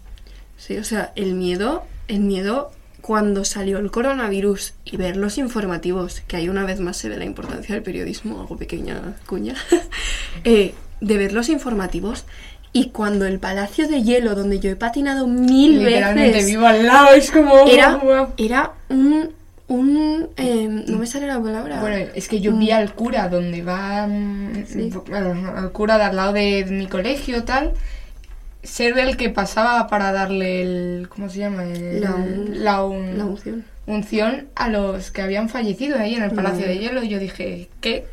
Sí, 0.57 0.77
o 0.77 0.83
sea, 0.83 1.13
el 1.15 1.35
miedo, 1.35 1.83
el 2.07 2.21
miedo 2.21 2.71
cuando 3.01 3.45
salió 3.45 3.77
el 3.77 3.91
coronavirus 3.91 4.73
y 4.85 4.97
ver 4.97 5.17
los 5.17 5.37
informativos, 5.37 6.21
que 6.27 6.37
ahí 6.37 6.49
una 6.49 6.65
vez 6.65 6.79
más 6.79 6.97
se 6.97 7.09
ve 7.09 7.17
la 7.17 7.25
importancia 7.25 7.75
del 7.75 7.83
periodismo, 7.83 8.41
hago 8.41 8.57
pequeña 8.57 9.15
cuña, 9.27 9.55
eh, 10.43 10.73
de 10.99 11.17
ver 11.17 11.33
los 11.33 11.49
informativos 11.49 12.25
y 12.73 12.89
cuando 12.89 13.25
el 13.25 13.39
Palacio 13.39 13.87
de 13.87 14.01
Hielo, 14.01 14.33
donde 14.33 14.59
yo 14.59 14.69
he 14.71 14.75
patinado 14.75 15.27
mil 15.27 15.83
Literalmente 15.83 16.31
veces, 16.31 16.45
vivo 16.47 16.65
al 16.65 16.85
lado, 16.85 17.13
es 17.13 17.29
como... 17.29 17.67
era, 17.67 17.99
era 18.37 18.71
un, 18.89 19.31
un 19.71 20.27
eh, 20.37 20.67
no 20.87 20.97
me 20.97 21.05
sale 21.07 21.27
la 21.27 21.39
palabra. 21.41 21.79
Bueno, 21.79 22.05
es 22.13 22.27
que 22.27 22.41
yo 22.41 22.51
vi 22.53 22.71
al 22.71 22.93
cura 22.93 23.29
donde 23.29 23.61
va... 23.61 24.05
mm, 24.07 24.65
Sí. 24.67 24.91
al, 25.13 25.71
cura 25.71 25.97
de 25.97 26.03
al 26.03 26.15
lado 26.15 26.33
de 26.33 26.65
mi 26.69 26.87
colegio, 26.87 27.43
tal, 27.43 27.71
ser 28.63 28.97
el 28.99 29.17
que 29.17 29.29
pasaba 29.29 29.87
para 29.87 30.11
darle 30.11 30.61
el... 30.61 31.09
¿Cómo 31.09 31.29
se 31.29 31.39
llama? 31.39 31.63
El- 31.63 32.01
La 32.01 32.13
un- 32.15 32.63
la 32.63 32.83
un- 32.85 33.17
la 33.17 33.25
unción. 33.25 33.65
unción 33.87 34.47
a 34.55 34.67
los 34.69 35.11
que 35.11 35.21
habían 35.21 35.49
fallecido 35.49 35.97
ahí 35.97 36.15
en 36.15 36.23
el 36.23 36.31
Palacio 36.31 36.65
Mm. 36.65 36.69
de 36.69 36.77
Hielo. 36.77 37.03
Y 37.03 37.09
yo 37.09 37.19
dije, 37.19 37.69
¿qué? 37.81 38.05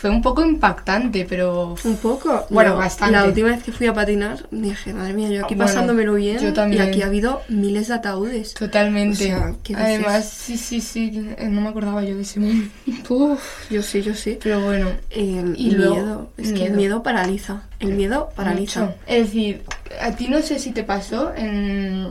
Fue 0.00 0.08
un 0.08 0.22
poco 0.22 0.42
impactante, 0.42 1.26
pero... 1.28 1.74
Un 1.84 1.96
poco. 1.98 2.46
Bueno, 2.48 2.74
bastante. 2.74 3.12
La 3.14 3.26
última 3.26 3.48
vez 3.48 3.62
que 3.62 3.70
fui 3.70 3.86
a 3.86 3.92
patinar, 3.92 4.46
dije, 4.50 4.94
madre 4.94 5.12
mía, 5.12 5.28
yo 5.28 5.44
aquí 5.44 5.54
bueno, 5.54 5.68
pasándomelo 5.70 6.14
bien. 6.14 6.38
yo 6.38 6.54
también. 6.54 6.82
Y 6.82 6.86
aquí 6.88 7.02
ha 7.02 7.06
habido 7.06 7.42
miles 7.50 7.88
de 7.88 7.94
ataúdes. 7.94 8.54
Totalmente. 8.54 9.30
Además, 9.76 10.26
sí, 10.26 10.56
sí, 10.56 10.80
sí, 10.80 11.28
eh, 11.36 11.48
no 11.50 11.60
me 11.60 11.68
acordaba 11.68 12.02
yo 12.02 12.16
de 12.16 12.22
ese 12.22 12.40
momento. 12.40 12.70
Uf, 13.14 13.70
yo 13.70 13.82
sí, 13.82 14.00
yo 14.00 14.14
sí. 14.14 14.38
Pero 14.42 14.60
bueno, 14.62 14.88
Eh, 15.10 15.52
Y 15.56 15.72
luego, 15.72 15.94
miedo. 15.96 16.30
Es 16.38 16.52
que 16.54 16.64
el 16.64 16.72
miedo 16.72 17.02
paraliza. 17.02 17.64
El 17.78 17.92
miedo 17.92 18.30
paraliza. 18.34 18.80
mucho. 18.80 18.94
Es 19.06 19.26
decir, 19.26 19.64
a 20.00 20.12
ti 20.12 20.28
no 20.28 20.40
sé 20.40 20.58
si 20.58 20.70
te 20.70 20.82
pasó 20.82 21.34
en 21.34 22.08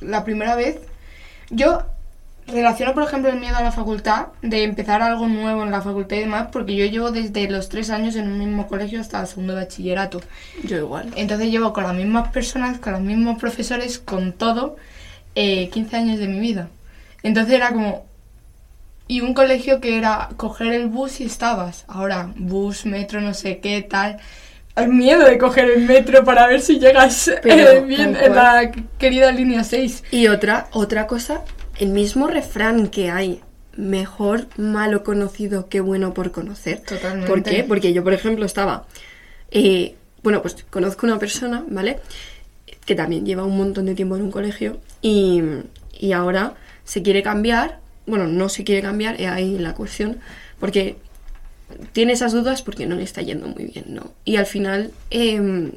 la 0.00 0.24
primera 0.24 0.56
vez. 0.56 0.78
Yo 1.50 1.84
relaciono, 2.50 2.94
por 2.94 3.02
ejemplo, 3.04 3.30
el 3.30 3.38
miedo 3.38 3.56
a 3.56 3.62
la 3.62 3.72
facultad, 3.72 4.28
de 4.42 4.64
empezar 4.64 5.02
algo 5.02 5.28
nuevo 5.28 5.62
en 5.62 5.70
la 5.70 5.80
facultad 5.80 6.16
y 6.16 6.20
demás, 6.20 6.48
porque 6.52 6.76
yo 6.76 6.86
llevo 6.86 7.10
desde 7.10 7.48
los 7.50 7.68
tres 7.68 7.90
años 7.90 8.16
en 8.16 8.28
un 8.28 8.38
mismo 8.38 8.66
colegio 8.66 9.00
hasta 9.00 9.20
el 9.20 9.26
segundo 9.26 9.54
de 9.54 9.62
bachillerato. 9.62 10.20
Yo 10.64 10.76
igual. 10.78 11.10
Entonces 11.16 11.50
llevo 11.50 11.72
con 11.72 11.84
las 11.84 11.94
mismas 11.94 12.28
personas, 12.28 12.78
con 12.78 12.92
los 12.92 13.02
mismos 13.02 13.38
profesores, 13.38 13.98
con 13.98 14.32
todo, 14.32 14.76
eh, 15.34 15.68
15 15.70 15.96
años 15.96 16.18
de 16.18 16.28
mi 16.28 16.40
vida. 16.40 16.68
Entonces 17.22 17.54
era 17.54 17.70
como... 17.70 18.06
Y 19.08 19.22
un 19.22 19.34
colegio 19.34 19.80
que 19.80 19.98
era 19.98 20.28
coger 20.36 20.72
el 20.72 20.86
bus 20.86 21.20
y 21.20 21.24
estabas. 21.24 21.84
Ahora, 21.88 22.30
bus, 22.36 22.86
metro, 22.86 23.20
no 23.20 23.34
sé 23.34 23.58
qué, 23.58 23.82
tal. 23.82 24.18
El 24.76 24.88
miedo 24.88 25.24
de 25.24 25.36
coger 25.36 25.68
el 25.68 25.82
metro 25.82 26.24
para 26.24 26.46
ver 26.46 26.60
si 26.60 26.78
llegas 26.78 27.30
Pero, 27.42 27.70
eh, 27.70 27.80
bien 27.80 28.16
en 28.16 28.34
la 28.34 28.70
querida 28.98 29.32
línea 29.32 29.64
6. 29.64 30.04
Y 30.12 30.28
otra, 30.28 30.68
otra 30.72 31.08
cosa, 31.08 31.42
el 31.80 31.88
mismo 31.88 32.28
refrán 32.28 32.88
que 32.88 33.10
hay. 33.10 33.40
Mejor 33.76 34.46
malo 34.56 35.02
conocido 35.04 35.68
que 35.68 35.80
bueno 35.80 36.12
por 36.12 36.32
conocer. 36.32 36.80
Totalmente. 36.80 37.26
¿Por 37.28 37.42
qué? 37.42 37.64
Porque 37.64 37.92
yo, 37.92 38.02
por 38.04 38.12
ejemplo, 38.12 38.44
estaba. 38.44 38.86
eh, 39.50 39.94
bueno, 40.22 40.42
pues 40.42 40.54
conozco 40.68 41.06
una 41.06 41.18
persona, 41.18 41.64
¿vale? 41.68 41.98
Que 42.84 42.94
también 42.94 43.24
lleva 43.24 43.44
un 43.44 43.56
montón 43.56 43.86
de 43.86 43.94
tiempo 43.94 44.16
en 44.16 44.22
un 44.22 44.30
colegio 44.30 44.80
y, 45.00 45.40
y 45.98 46.12
ahora 46.12 46.54
se 46.84 47.02
quiere 47.02 47.22
cambiar. 47.22 47.78
Bueno, 48.06 48.26
no 48.26 48.48
se 48.48 48.64
quiere 48.64 48.82
cambiar, 48.82 49.18
es 49.20 49.28
ahí 49.28 49.56
la 49.58 49.74
cuestión. 49.74 50.18
Porque 50.58 50.96
tiene 51.92 52.12
esas 52.12 52.32
dudas 52.32 52.62
porque 52.62 52.86
no 52.86 52.96
le 52.96 53.04
está 53.04 53.22
yendo 53.22 53.46
muy 53.46 53.66
bien, 53.66 53.86
¿no? 53.88 54.12
Y 54.24 54.36
al 54.36 54.46
final, 54.46 54.90
em, 55.10 55.72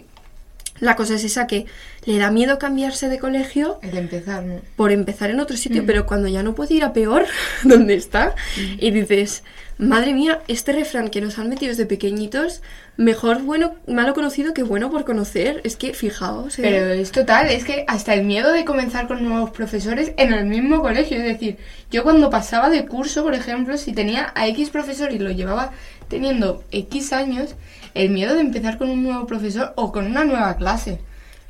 la 0.83 0.95
cosa 0.95 1.15
es 1.15 1.23
esa 1.23 1.47
que 1.47 1.65
le 2.05 2.17
da 2.17 2.29
miedo 2.29 2.59
cambiarse 2.59 3.07
de 3.09 3.17
colegio 3.17 3.79
El 3.81 3.97
empezar, 3.97 4.43
¿no? 4.43 4.59
por 4.75 4.91
empezar 4.91 5.29
en 5.29 5.39
otro 5.39 5.55
sitio, 5.57 5.83
Mm. 5.83 5.85
pero 5.85 6.05
cuando 6.05 6.27
ya 6.27 6.43
no 6.43 6.53
puede 6.55 6.73
ir 6.75 6.83
a 6.83 6.93
peor, 6.93 7.25
donde 7.63 7.95
está, 7.95 8.35
y 8.77 8.91
dices, 8.91 9.43
madre 9.77 10.13
mía, 10.13 10.41
este 10.47 10.73
refrán 10.73 11.09
que 11.09 11.21
nos 11.21 11.39
han 11.39 11.49
metido 11.49 11.69
desde 11.69 11.85
pequeñitos, 11.85 12.61
mejor 12.97 13.41
bueno, 13.41 13.75
malo 13.87 14.13
conocido 14.13 14.53
que 14.53 14.61
bueno 14.63 14.91
por 14.91 15.03
conocer, 15.05 15.61
es 15.63 15.75
que 15.77 15.93
fijaos, 15.93 16.59
¿eh? 16.59 16.61
Pero 16.63 16.91
es 16.91 17.11
total, 17.11 17.47
es 17.47 17.63
que 17.63 17.85
hasta 17.87 18.13
el 18.13 18.23
miedo 18.25 18.51
de 18.51 18.65
comenzar 18.65 19.07
con 19.07 19.23
nuevos 19.23 19.49
profesores 19.51 20.11
en 20.17 20.33
el 20.33 20.45
mismo 20.45 20.81
colegio. 20.81 21.17
Es 21.17 21.23
decir, 21.23 21.57
yo 21.91 22.03
cuando 22.03 22.29
pasaba 22.29 22.69
de 22.69 22.85
curso, 22.85 23.23
por 23.23 23.33
ejemplo, 23.33 23.77
si 23.77 23.93
tenía 23.93 24.31
a 24.35 24.47
X 24.49 24.69
profesor 24.69 25.11
y 25.11 25.17
lo 25.19 25.31
llevaba 25.31 25.71
teniendo 26.07 26.63
X 26.71 27.13
años, 27.13 27.55
el 27.93 28.09
miedo 28.09 28.35
de 28.35 28.41
empezar 28.41 28.77
con 28.77 28.89
un 28.89 29.03
nuevo 29.03 29.25
profesor 29.25 29.73
o 29.75 29.91
con 29.91 30.05
una 30.05 30.23
nueva 30.23 30.55
clase. 30.57 30.99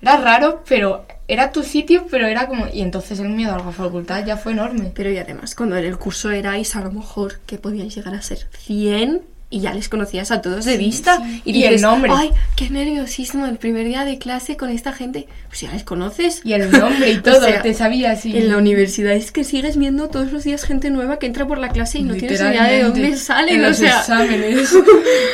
Era 0.02 0.18
raro, 0.18 0.64
pero 0.68 1.06
era 1.28 1.52
tu 1.52 1.64
sitio, 1.64 2.08
pero 2.12 2.28
era 2.28 2.48
como... 2.48 2.68
Y 2.68 2.82
entonces 2.82 3.20
el 3.20 3.30
miedo 3.30 3.54
a 3.54 3.58
la 3.58 3.72
facultad 3.72 4.26
ya 4.26 4.36
fue 4.36 4.52
enorme. 4.52 4.92
Pero 4.94 5.10
y 5.10 5.18
además, 5.18 5.56
cuando 5.56 5.78
en 5.78 5.86
el 5.86 5.98
curso 5.98 6.30
erais 6.30 6.76
a 6.76 6.82
lo 6.82 6.92
mejor 6.92 7.40
que 7.46 7.58
podíais 7.58 7.96
llegar 7.96 8.14
a 8.14 8.22
ser 8.22 8.48
100 8.52 9.33
y 9.54 9.60
ya 9.62 9.74
les 9.74 9.88
conocías 9.88 10.32
a 10.32 10.42
todos 10.42 10.66
de 10.66 10.74
Sí, 10.74 10.78
vista 10.80 11.18
sí. 11.18 11.42
y, 11.46 11.58
Y 11.60 11.64
el 11.66 11.80
nombre. 11.82 12.12
ay, 12.14 12.32
qué 12.56 12.70
nerviosismo 12.70 13.46
el 13.46 13.58
primer 13.58 13.86
día 13.88 14.04
de 14.04 14.18
clase 14.18 14.58
con 14.58 14.70
esta 14.72 14.92
gente, 14.94 15.28
pues 15.48 15.62
ya 15.62 15.72
les 15.72 15.84
conoces. 15.84 16.42
Y 16.44 16.54
el 16.54 16.72
nombre 16.72 17.12
y 17.12 17.18
O 17.18 17.22
todo, 17.22 17.42
sea, 17.46 17.62
te 17.62 17.74
sabías. 17.74 18.26
Y... 18.26 18.36
En 18.38 18.50
la 18.50 18.58
universidad 18.58 19.14
es 19.14 19.32
que 19.32 19.44
sigues 19.44 19.78
viendo 19.78 20.10
todos 20.10 20.32
los 20.32 20.44
días 20.44 20.64
gente 20.64 20.90
nueva 20.90 21.20
que 21.20 21.28
entra 21.28 21.46
por 21.48 21.60
la 21.60 21.70
clase 21.70 22.00
y 22.00 22.04
no 22.04 22.16
tienes 22.16 22.40
idea 22.42 22.64
de 22.66 22.84
dónde 22.84 23.16
salen, 23.16 23.56
En 23.60 23.66
o 23.66 23.68
los 23.70 23.78
sea... 23.78 24.00
exámenes. 24.00 24.74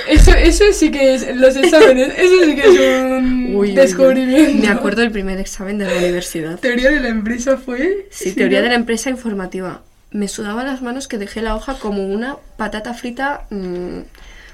Eso, 0.10 0.32
eso 0.36 0.64
sí 0.74 0.92
que 0.92 1.14
es, 1.14 1.36
los 1.36 1.56
exámenes, 1.56 2.14
eso 2.18 2.44
sí 2.44 2.56
que 2.56 2.62
es 2.62 2.80
un 2.80 3.46
Uy, 3.50 3.56
uy, 3.56 3.70
uy. 3.70 3.72
descubrimiento. 3.76 4.62
Me 4.62 4.68
acuerdo 4.68 5.02
del 5.02 5.12
primer 5.12 5.40
examen 5.40 5.78
de 5.78 5.86
la 5.86 5.96
universidad. 5.98 6.60
Teoría 6.60 6.90
de 6.90 7.00
la 7.00 7.10
empresa 7.10 7.58
fue. 7.58 8.08
Sí, 8.12 8.34
teoría 8.34 8.62
de 8.62 8.68
la 8.70 8.76
empresa 8.76 9.10
informativa. 9.10 9.82
Me 10.12 10.28
sudaban 10.28 10.66
las 10.66 10.82
manos 10.82 11.08
que 11.08 11.18
dejé 11.18 11.42
la 11.42 11.56
hoja 11.56 11.76
como 11.76 12.06
una 12.08 12.38
patata 12.58 12.94
frita 12.96 13.44
mm, 13.52 14.00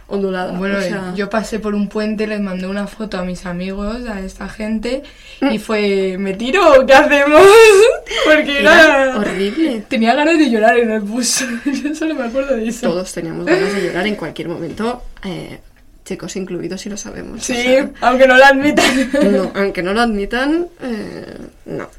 ondulada. 0.07 0.51
Bueno, 0.51 0.77
o 0.77 0.81
sea, 0.81 1.13
yo 1.15 1.29
pasé 1.29 1.59
por 1.59 1.73
un 1.75 1.87
puente, 1.87 2.27
les 2.27 2.41
mandé 2.41 2.67
una 2.67 2.87
foto 2.87 3.17
a 3.17 3.23
mis 3.23 3.45
amigos, 3.45 4.07
a 4.07 4.19
esta 4.19 4.49
gente, 4.49 5.03
Mm. 5.41 5.51
y 5.51 5.59
fue, 5.59 6.17
¿me 6.19 6.33
tiro 6.33 6.61
o 6.81 6.85
qué 6.85 6.93
hacemos? 6.93 7.41
Porque 8.25 8.59
era 8.59 9.03
era... 9.05 9.17
horrible. 9.17 9.83
Tenía 9.87 10.13
ganas 10.13 10.37
de 10.37 10.49
llorar 10.49 10.77
en 10.77 10.91
el 10.91 11.01
bus, 11.01 11.43
yo 11.65 11.95
solo 11.95 12.15
me 12.15 12.23
acuerdo 12.25 12.55
de 12.55 12.67
eso. 12.67 12.89
Todos 12.89 13.11
teníamos 13.13 13.45
ganas 13.45 13.73
de 13.73 13.81
llorar 13.87 14.05
en 14.07 14.15
cualquier 14.15 14.49
momento, 14.49 15.03
eh, 15.23 15.59
chicos 16.05 16.35
incluidos, 16.35 16.81
si 16.81 16.89
lo 16.89 16.97
sabemos. 16.97 17.39
o 17.39 17.43
Sí, 17.43 17.55
sea, 17.55 17.89
aunque 18.01 18.27
no 18.27 18.35
lo 18.37 18.45
admitan. 18.45 19.09
no, 19.31 19.51
aunque 19.55 19.81
no 19.81 19.93
lo 19.93 20.01
admitan, 20.01 20.67
eh, 20.83 21.37
no. 21.65 21.89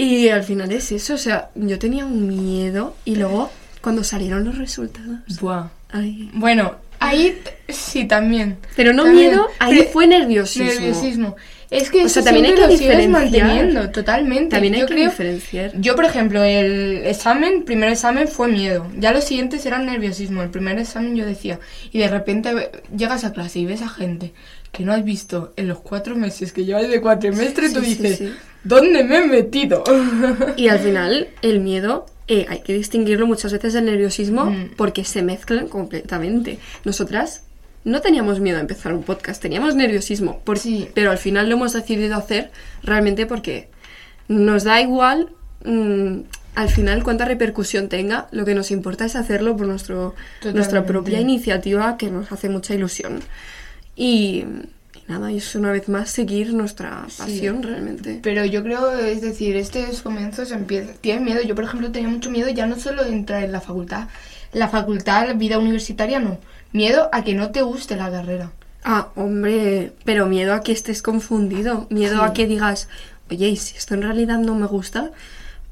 Y 0.00 0.28
al 0.28 0.44
final 0.44 0.70
es 0.70 0.92
eso, 0.92 1.14
o 1.14 1.18
sea, 1.18 1.50
yo 1.56 1.76
tenía 1.80 2.06
un 2.06 2.28
miedo 2.28 2.94
y 3.04 3.16
luego 3.16 3.50
cuando 3.80 4.04
salieron 4.04 4.44
los 4.44 4.56
resultados, 4.56 5.18
Buah. 5.40 5.70
ay, 5.90 6.30
Bueno, 6.34 6.76
ahí 7.00 7.36
sí 7.68 8.04
también. 8.04 8.58
Pero 8.76 8.92
no 8.92 9.02
También. 9.02 9.30
miedo, 9.30 9.48
ahí 9.58 9.78
Pero- 9.78 9.90
fue 9.90 10.06
nerviosismo. 10.06 10.66
Nerviosismo. 10.70 11.36
Es 11.70 11.90
que 11.90 12.04
O 12.04 12.08
sea, 12.08 12.22
también 12.22 12.46
hay 12.46 12.54
que 12.54 12.60
lo 12.60 12.66
sigues 12.68 12.80
diferenciar. 12.80 13.10
manteniendo, 13.44 13.90
totalmente. 13.90 14.50
También 14.50 14.74
hay 14.74 14.80
Yo 14.82 14.86
que 14.86 14.94
creo- 14.94 15.10
diferenciar. 15.10 15.72
Yo, 15.80 15.96
por 15.96 16.04
ejemplo, 16.04 16.42
el 16.44 17.02
examen, 17.04 17.64
primer 17.64 17.90
examen 17.90 18.28
fue 18.28 18.46
miedo. 18.48 18.86
Ya 18.98 19.12
los 19.12 19.24
siguientes 19.24 19.66
eran 19.66 19.84
nerviosismo. 19.84 20.42
El 20.44 20.48
primer 20.50 20.78
examen 20.78 21.16
yo 21.16 21.26
decía. 21.26 21.58
Y 21.92 21.98
de 21.98 22.06
repente 22.08 22.70
llegas 22.96 23.24
a 23.24 23.32
clase 23.32 23.58
y 23.58 23.66
ves 23.66 23.82
a 23.82 23.88
gente 23.88 24.32
que 24.72 24.84
no 24.84 24.92
has 24.92 25.04
visto 25.04 25.52
en 25.56 25.66
los 25.68 25.80
cuatro 25.80 26.14
meses 26.16 26.52
que 26.52 26.64
llevas 26.64 26.88
de 26.88 27.00
cuatrimestre 27.00 27.66
y 27.68 27.72
tú 27.72 27.80
sí, 27.80 27.86
dices, 27.86 28.18
sí. 28.18 28.32
¿Dónde 28.64 29.04
me 29.04 29.18
he 29.18 29.26
metido? 29.26 29.84
Y 30.56 30.68
al 30.68 30.78
final, 30.80 31.28
el 31.42 31.60
miedo, 31.60 32.06
eh, 32.26 32.46
hay 32.48 32.60
que 32.60 32.72
distinguirlo 32.74 33.26
muchas 33.26 33.52
veces 33.52 33.72
del 33.72 33.84
nerviosismo 33.86 34.46
Mm. 34.46 34.70
porque 34.76 35.04
se 35.04 35.22
mezclan 35.22 35.68
completamente. 35.68 36.58
Nosotras 36.84 37.42
no 37.84 38.00
teníamos 38.00 38.40
miedo 38.40 38.58
a 38.58 38.60
empezar 38.60 38.92
un 38.92 39.02
podcast, 39.02 39.40
teníamos 39.40 39.74
nerviosismo, 39.74 40.40
por- 40.44 40.58
Sí. 40.58 40.88
pero 40.94 41.10
al 41.10 41.18
final 41.18 41.48
lo 41.48 41.56
hemos 41.56 41.72
decidido 41.72 42.16
hacer 42.16 42.50
realmente 42.82 43.24
porque 43.26 43.68
nos 44.28 44.64
da 44.64 44.80
igual 44.80 45.30
mm, 45.64 46.20
al 46.54 46.68
final 46.68 47.02
cuánta 47.02 47.24
repercusión 47.24 47.88
tenga, 47.88 48.28
lo 48.30 48.44
que 48.44 48.54
nos 48.54 48.70
importa 48.70 49.04
es 49.04 49.16
hacerlo 49.16 49.56
por 49.56 49.66
nuestro, 49.66 50.14
nuestra 50.54 50.84
propia 50.86 51.20
iniciativa 51.20 51.96
que 51.96 52.10
nos 52.10 52.30
hace 52.30 52.48
mucha 52.48 52.74
ilusión. 52.74 53.20
Y 53.96 54.44
nada, 55.08 55.32
y 55.32 55.38
es 55.38 55.54
una 55.54 55.72
vez 55.72 55.88
más 55.88 56.10
seguir 56.10 56.52
nuestra 56.54 57.04
Sí. 57.08 57.16
pasión 57.18 57.62
realmente. 57.62 58.20
Pero 58.22 58.44
yo 58.44 58.62
creo, 58.62 58.92
es 58.98 59.20
decir, 59.20 59.56
estos 59.56 60.02
comienzos 60.02 60.50
empiezan, 60.52 60.94
tienen 61.00 61.24
miedo. 61.24 61.40
Yo, 61.42 61.54
por 61.54 61.64
ejemplo, 61.64 61.90
tenía 61.90 62.08
mucho 62.08 62.30
miedo 62.30 62.48
ya 62.50 62.66
no 62.66 62.78
solo 62.78 63.04
de 63.04 63.10
entrar 63.12 63.42
en 63.42 63.52
la 63.52 63.60
facultad. 63.60 64.08
La 64.52 64.68
facultad, 64.68 65.26
la 65.26 65.32
vida 65.34 65.58
universitaria, 65.58 66.20
no. 66.20 66.38
Miedo 66.72 67.08
a 67.12 67.24
que 67.24 67.34
no 67.34 67.50
te 67.50 67.62
guste 67.62 67.96
la 67.96 68.10
carrera. 68.10 68.52
Ah, 68.84 69.08
hombre, 69.16 69.92
pero 70.04 70.26
miedo 70.26 70.52
a 70.54 70.62
que 70.62 70.72
estés 70.72 71.02
confundido, 71.02 71.86
miedo 71.90 72.18
Sí. 72.18 72.24
a 72.24 72.32
que 72.32 72.46
digas, 72.46 72.88
oye, 73.30 73.48
¿y 73.48 73.56
si 73.56 73.76
esto 73.76 73.94
en 73.94 74.02
realidad 74.02 74.38
no 74.38 74.54
me 74.54 74.66
gusta? 74.66 75.10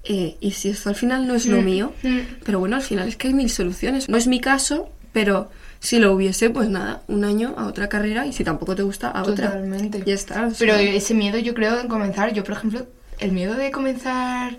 Eh, 0.04 0.36
¿Y 0.40 0.52
si 0.52 0.68
esto 0.70 0.88
al 0.88 0.94
final 0.94 1.26
no 1.26 1.34
es 1.34 1.46
lo 1.46 1.60
Mm, 1.60 1.64
mío? 1.64 1.92
mm. 2.02 2.18
Pero 2.44 2.58
bueno, 2.60 2.76
al 2.76 2.82
final 2.82 3.08
es 3.08 3.16
que 3.16 3.28
hay 3.28 3.34
mil 3.34 3.50
soluciones. 3.50 4.08
No 4.08 4.16
es 4.16 4.26
mi 4.26 4.40
caso, 4.40 4.88
pero 5.12 5.50
si 5.80 5.98
lo 5.98 6.12
hubiese, 6.12 6.50
pues 6.50 6.68
nada, 6.68 7.02
un 7.08 7.24
año 7.24 7.54
a 7.56 7.66
otra 7.66 7.88
carrera 7.88 8.26
y 8.26 8.32
si 8.32 8.44
tampoco 8.44 8.74
te 8.74 8.82
gusta, 8.82 9.08
a 9.10 9.22
otra. 9.22 9.48
Totalmente. 9.48 10.02
Ya 10.06 10.14
está. 10.14 10.46
o 10.46 10.50
sea, 10.50 10.58
Pero 10.58 10.74
ese 10.74 11.14
miedo 11.14 11.38
yo 11.38 11.54
creo 11.54 11.78
en 11.80 11.88
comenzar, 11.88 12.32
yo 12.32 12.42
por 12.44 12.54
ejemplo, 12.56 12.86
el 13.18 13.32
miedo 13.32 13.54
de 13.54 13.70
comenzar 13.70 14.56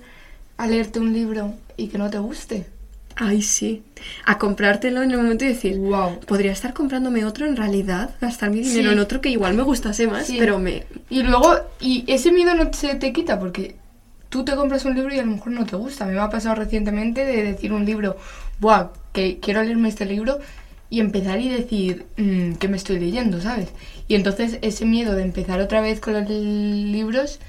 a 0.58 0.68
leerte 0.68 1.00
un 1.00 1.14
libro 1.14 1.54
y 1.76 1.88
que 1.88 1.98
no 1.98 2.10
te 2.10 2.18
guste. 2.18 2.66
Ay, 3.20 3.42
sí. 3.42 3.82
A 4.26 4.38
comprártelo 4.38 5.02
en 5.02 5.10
el 5.12 5.18
momento 5.18 5.44
y 5.44 5.48
decir, 5.48 5.78
Wow. 5.80 6.20
podría 6.28 6.52
estar 6.52 6.74
comprándome 6.74 7.26
otro 7.26 7.48
en 7.48 7.56
realidad, 7.56 8.12
gastar 8.22 8.52
mi 8.52 8.58
dinero 8.62 8.90
Sí. 8.90 8.94
en 8.94 9.00
otro 9.00 9.22
que 9.22 9.30
igual 9.30 9.56
me 9.56 9.64
gustase 9.64 10.06
más, 10.08 10.28
Sí. 10.28 10.36
pero 10.38 10.60
me... 10.60 10.86
Y 11.10 11.24
luego, 11.24 11.56
y 11.80 12.04
ese 12.08 12.32
miedo 12.32 12.54
no 12.54 12.72
se 12.74 12.94
te 12.96 13.12
quita 13.14 13.40
porque 13.40 13.76
tú 14.30 14.46
te 14.46 14.56
compras 14.56 14.86
un 14.86 14.94
libro 14.94 15.14
y 15.16 15.18
a 15.18 15.24
lo 15.24 15.32
mejor 15.32 15.52
no 15.52 15.66
te 15.66 15.76
gusta. 15.76 16.04
A 16.06 16.08
mí 16.08 16.14
me 16.14 16.20
ha 16.20 16.30
pasado 16.30 16.54
recientemente 16.56 17.26
de 17.26 17.44
decir 17.44 17.74
un 17.74 17.86
libro, 17.86 18.18
buah, 18.60 18.90
que 19.14 19.40
quiero 19.40 19.64
leerme 19.64 19.90
este 19.90 20.06
libro 20.06 20.38
y 20.90 21.00
empezar 21.02 21.40
y 21.40 21.50
decir, 21.50 22.06
"Mm, 22.18 22.54
¿qué 22.54 22.68
me 22.68 22.78
estoy 22.78 23.00
leyendo, 23.00 23.42
sabes? 23.42 23.70
Y 24.08 24.16
entonces 24.16 24.58
ese 24.62 24.86
miedo 24.86 25.16
de 25.16 25.24
empezar 25.24 25.60
otra 25.60 25.82
vez 25.82 26.00
con 26.00 26.14
los 26.14 26.30
libros 26.30 27.40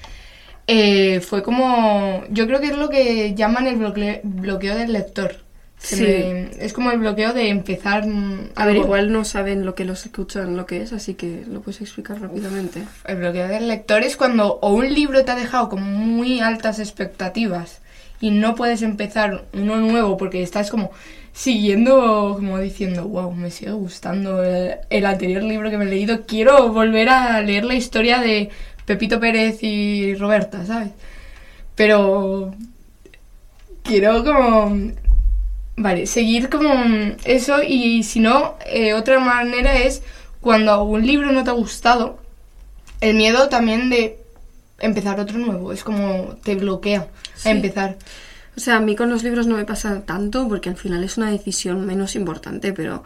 eh, 0.67 1.21
fue 1.21 1.43
como, 1.43 2.25
yo 2.31 2.47
creo 2.47 2.61
que 2.61 2.67
es 2.67 2.77
lo 2.77 2.89
que 2.91 3.35
llaman 3.35 3.67
el 3.67 3.77
bloque- 3.77 4.21
bloqueo 4.23 4.75
del 4.77 4.93
lector. 4.93 5.37
Sí. 5.81 6.03
me- 6.03 6.51
es 6.59 6.73
como 6.73 6.91
el 6.91 6.99
bloqueo 6.99 7.33
de 7.33 7.49
empezar... 7.51 8.05
mm, 8.07 8.51
A 8.57 8.67
ver, 8.67 8.75
algo. 8.75 8.85
igual 8.87 9.13
no 9.13 9.25
saben 9.25 9.65
lo 9.65 9.75
que 9.77 9.85
los 9.85 10.05
escuchan, 10.05 10.57
lo 10.57 10.67
que 10.67 10.83
es, 10.83 10.93
así 10.93 11.15
que 11.15 11.45
lo 11.49 11.61
puedes 11.63 11.81
explicar 11.81 12.21
rápidamente. 12.21 12.83
El 13.07 13.17
bloqueo 13.19 13.47
del 13.49 13.69
lector 13.69 14.03
es 14.03 14.17
cuando 14.17 14.59
o 14.61 14.75
un 14.75 14.93
libro 14.93 15.25
te 15.25 15.31
ha 15.31 15.37
dejado 15.37 15.69
con 15.69 15.83
muy 15.83 16.41
altas 16.41 16.81
expectativas 16.81 17.81
y 18.21 18.33
no 18.33 18.57
puedes 18.57 18.83
empezar 18.83 19.45
uno 19.55 19.77
nuevo 19.77 20.17
porque 20.17 20.43
estás 20.43 20.69
como 20.71 20.91
siguiendo, 21.33 22.35
como 22.37 22.59
diciendo, 22.59 23.05
wow, 23.07 23.33
me 23.33 23.51
sigue 23.51 23.73
gustando 23.73 24.43
el, 24.43 24.77
el 24.91 25.07
anterior 25.07 25.43
libro 25.43 25.71
que 25.71 25.79
me 25.79 25.85
he 25.85 25.89
leído, 25.89 26.27
quiero 26.27 26.69
volver 26.73 27.09
a 27.09 27.41
leer 27.43 27.65
la 27.65 27.75
historia 27.75 28.19
de 28.19 28.51
Pepito 28.87 29.21
Pérez 29.21 29.63
y 29.63 30.15
Roberta, 30.15 30.65
¿sabes? 30.67 30.91
Pero 31.75 32.55
quiero 33.83 34.25
como... 34.25 34.93
Vale, 35.81 36.07
seguir 36.07 36.49
como 36.49 36.73
eso 37.25 37.63
y 37.63 38.03
si 38.03 38.19
no, 38.19 38.57
eh, 38.67 38.95
otra 38.95 39.21
manera 39.21 39.77
es 39.77 40.03
cuando 40.41 40.83
un 40.83 41.07
libro 41.07 41.31
no 41.31 41.45
te 41.45 41.51
ha 41.51 41.53
gustado, 41.53 42.19
el 43.01 43.15
miedo 43.15 43.49
también 43.49 43.89
de 43.89 44.19
empezar 44.81 45.21
otro 45.21 45.39
nuevo, 45.39 45.73
es 45.73 45.85
como 45.85 46.37
te 46.43 46.57
bloquea 46.57 47.07
Sí. 47.37 47.49
a 47.49 47.53
empezar. 47.53 47.97
O 48.59 48.61
sea, 48.61 48.77
a 48.77 48.81
mí 48.81 48.97
con 48.97 49.09
los 49.09 49.23
libros 49.23 49.47
no 49.47 49.55
me 49.57 49.65
pasa 49.65 50.03
tanto 50.05 50.49
porque 50.49 50.69
al 50.69 50.77
final 50.77 51.05
es 51.05 51.17
una 51.17 51.31
decisión 51.31 51.87
menos 51.87 52.17
importante, 52.17 52.73
pero 52.73 53.05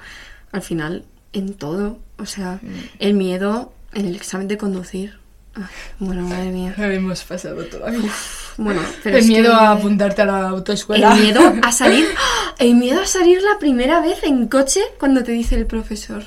al 0.50 0.62
final 0.62 1.04
en 1.34 1.52
todo, 1.52 1.98
o 2.18 2.24
sea, 2.24 2.58
Mm. 2.62 2.68
el 3.00 3.12
miedo 3.14 3.74
en 3.92 4.06
el 4.06 4.16
examen 4.16 4.48
de 4.48 4.56
conducir. 4.56 5.18
Ay, 5.54 5.64
bueno, 5.98 6.22
madre 6.22 6.50
mía. 6.50 6.74
Lo 6.78 6.84
hemos 6.84 7.22
pasado 7.24 7.62
todavía. 7.66 8.10
Bueno, 8.56 8.80
pero 9.02 9.18
el 9.18 9.26
miedo 9.26 9.50
que- 9.50 9.56
a 9.56 9.72
apuntarte 9.72 10.22
a 10.22 10.24
la 10.24 10.48
autoescuela. 10.48 11.14
El 11.14 11.20
miedo 11.22 11.40
a 11.62 11.70
salir, 11.72 12.06
¡Ah! 12.16 12.54
el 12.58 12.74
miedo 12.76 13.02
a 13.02 13.06
salir 13.06 13.42
la 13.42 13.58
primera 13.58 14.00
vez 14.00 14.22
en 14.22 14.48
coche 14.48 14.80
cuando 14.98 15.22
te 15.22 15.32
dice 15.32 15.54
el 15.56 15.66
profesor, 15.66 16.24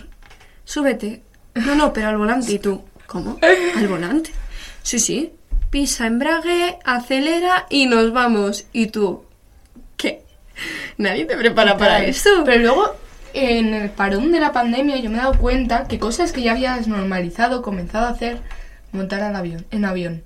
súbete. 0.66 1.24
No, 1.56 1.74
no, 1.74 1.92
pero 1.94 2.10
al 2.10 2.18
volante. 2.18 2.52
Y 2.52 2.60
tú, 2.60 2.84
¿cómo? 3.08 3.40
¿Al 3.76 3.88
volante? 3.88 4.30
Sí, 4.84 5.00
sí. 5.00 5.32
Pisa 5.70 6.08
embrague, 6.08 6.78
acelera 6.86 7.66
y 7.70 7.88
nos 7.88 8.14
vamos. 8.14 8.66
Y 8.72 8.88
tú, 8.88 9.24
¿qué? 9.98 10.22
Nadie 10.98 11.26
te 11.26 11.36
prepara 11.38 11.78
para 11.78 12.04
eso. 12.04 12.30
Pero 12.46 12.62
luego, 12.62 12.96
en 13.34 13.74
el 13.74 13.90
parón 13.90 14.32
de 14.32 14.40
la 14.40 14.54
pandemia, 14.54 14.98
yo 14.98 15.10
me 15.10 15.18
he 15.18 15.22
dado 15.22 15.38
cuenta 15.38 15.88
que 15.88 16.00
cosas 16.00 16.32
que 16.32 16.42
ya 16.42 16.54
habías 16.54 16.88
normalizado, 16.88 17.62
comenzado 17.62 18.08
a 18.08 18.12
hacer, 18.12 18.40
montar 18.92 19.22
al 19.22 19.36
avión, 19.36 19.66
en 19.72 19.86
avión. 19.86 20.24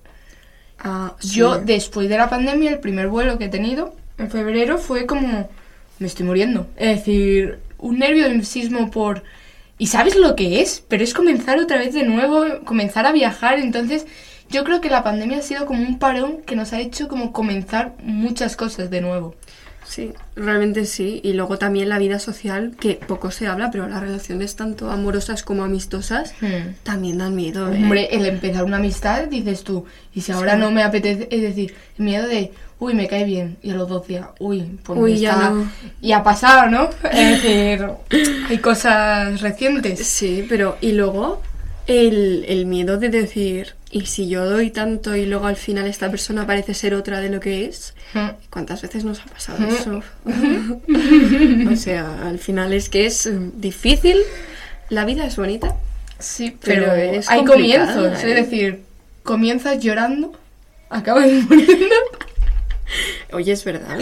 Ah, 0.80 1.16
sí. 1.20 1.38
Yo, 1.38 1.58
después 1.58 2.08
de 2.10 2.18
la 2.18 2.30
pandemia, 2.30 2.72
el 2.72 2.80
primer 2.80 3.08
vuelo 3.08 3.38
que 3.38 3.46
he 3.46 3.50
tenido 3.50 3.96
en 4.18 4.30
febrero 4.30 4.78
fue 4.78 5.06
como. 5.06 5.50
Me 5.98 6.08
estoy 6.08 6.26
muriendo. 6.26 6.68
Es 6.78 6.98
decir, 6.98 7.60
un 7.78 8.00
nerviosismo 8.00 8.92
por. 8.92 9.24
Y 9.78 9.88
sabes 9.88 10.16
lo 10.16 10.36
que 10.36 10.62
es, 10.62 10.84
pero 10.88 11.04
es 11.04 11.14
comenzar 11.14 11.60
otra 11.60 11.78
vez 11.78 11.94
de 11.94 12.04
nuevo, 12.04 12.46
comenzar 12.66 13.06
a 13.06 13.12
viajar. 13.12 13.60
Entonces, 13.60 14.06
yo 14.50 14.64
creo 14.64 14.82
que 14.82 14.90
la 14.90 15.04
pandemia 15.04 15.38
ha 15.40 15.42
sido 15.42 15.66
como 15.66 15.82
un 15.84 16.00
parón 16.00 16.38
que 16.46 16.56
nos 16.56 16.74
ha 16.74 16.80
hecho 16.80 17.08
como 17.08 17.32
comenzar 17.32 17.94
muchas 18.04 18.56
cosas 18.56 18.90
de 18.90 19.02
nuevo. 19.02 19.36
Sí, 19.86 20.12
realmente 20.36 20.86
sí. 20.86 21.20
Y 21.24 21.34
luego 21.34 21.58
también 21.58 21.90
la 21.90 21.98
vida 21.98 22.20
social, 22.20 22.76
que 22.80 22.96
poco 23.08 23.32
se 23.32 23.48
habla, 23.48 23.72
pero 23.72 23.88
las 23.88 24.00
relaciones 24.02 24.56
tanto 24.56 24.92
amorosas 24.92 25.42
como 25.42 25.64
amistosas 25.64 26.34
Hmm. 26.42 26.74
también 26.84 27.18
dan 27.18 27.36
miedo. 27.36 27.74
¿eh? 27.74 27.78
Hombre, 27.82 28.10
el 28.12 28.26
empezar 28.28 28.66
una 28.66 28.78
amistad, 28.78 29.24
dices 29.24 29.64
tú, 29.64 29.86
y 30.14 30.22
si 30.22 30.32
ahora 30.32 30.54
Sí. 30.54 30.60
no 30.60 30.70
me 30.70 30.84
apetece, 30.84 31.28
es 31.32 31.42
decir, 31.42 31.74
el 31.98 32.06
miedo 32.06 32.28
de, 32.28 32.52
uy, 32.78 32.94
me 32.94 33.08
cae 33.08 33.24
bien, 33.24 33.58
y 33.64 33.72
a 33.72 33.76
los 33.76 33.90
dos 33.90 34.06
días, 34.06 34.28
uy, 34.40 34.78
pues 34.84 35.00
Uy, 35.00 35.18
ya 35.20 35.32
está- 35.32 35.50
no. 35.50 35.72
Y 36.02 36.12
ha 36.12 36.22
pasado, 36.22 36.70
¿no? 36.70 36.90
Es 37.12 37.42
decir, 37.42 37.88
hay 38.48 38.58
cosas 38.60 39.42
recientes. 39.42 40.06
Sí, 40.06 40.46
pero 40.48 40.78
y 40.82 40.92
luego 40.92 41.42
el, 41.90 42.46
el 42.48 42.66
miedo 42.66 42.98
de 42.98 43.10
decir, 43.10 43.76
y 43.92 44.06
si 44.06 44.30
yo 44.30 44.46
doy 44.50 44.70
tanto 44.72 45.16
y 45.16 45.26
luego 45.26 45.48
al 45.48 45.56
final 45.56 45.88
esta 45.88 46.10
persona 46.12 46.46
parece 46.48 46.74
ser 46.74 46.94
otra 46.94 47.20
de 47.20 47.30
lo 47.30 47.40
que 47.40 47.66
es, 47.66 47.94
Mm. 48.14 48.30
¿cuántas 48.50 48.82
veces 48.82 49.04
nos 49.04 49.20
ha 49.20 49.26
pasado 49.26 49.68
eso? 49.68 50.02
o 51.72 51.76
sea, 51.76 52.28
al 52.28 52.40
final 52.40 52.74
es 52.74 52.90
que 52.90 53.06
es 53.06 53.28
mm, 53.28 53.60
difícil, 53.62 54.18
la 54.90 55.06
vida 55.06 55.26
es 55.26 55.36
bonita, 55.36 55.76
Sí, 56.18 56.58
Pero 56.64 56.86
pero, 56.88 56.94
es 56.96 57.30
hay 57.30 57.46
comienzos, 57.46 58.24
¿eh? 58.24 58.30
es 58.32 58.36
decir, 58.50 58.82
comienzas 59.24 59.80
llorando, 59.80 60.34
acabas 60.90 61.28
muriendo, 61.50 61.96
oye, 63.32 63.52
es 63.54 63.64
verdad. 63.64 63.98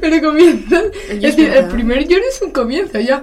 pero 0.00 0.20
comienzas. 0.20 0.84
Oye, 1.10 1.18
es 1.18 1.24
es 1.24 1.36
decir, 1.36 1.50
el 1.52 1.66
primer 1.66 2.08
lloro 2.08 2.24
es 2.28 2.40
un 2.42 2.50
comienzo 2.52 2.98
ya. 3.00 3.22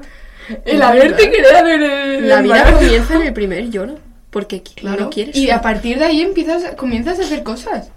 El 0.65 0.81
haberte 0.81 1.31
creado 1.31 1.67
en 1.69 1.81
el. 1.83 2.27
La 2.29 2.41
vida 2.41 2.57
embarazo. 2.57 2.77
comienza 2.79 3.15
en 3.15 3.21
el 3.23 3.33
primer 3.33 3.69
lloro, 3.69 3.95
porque 4.29 4.61
Claro. 4.63 5.05
no 5.05 5.09
quieres. 5.09 5.35
Y 5.35 5.49
a 5.51 5.61
partir 5.61 5.99
de 5.99 6.05
ahí 6.05 6.21
empiezas, 6.21 6.75
comienzas 6.75 7.19
a 7.19 7.23
hacer 7.23 7.43
cosas. 7.43 7.89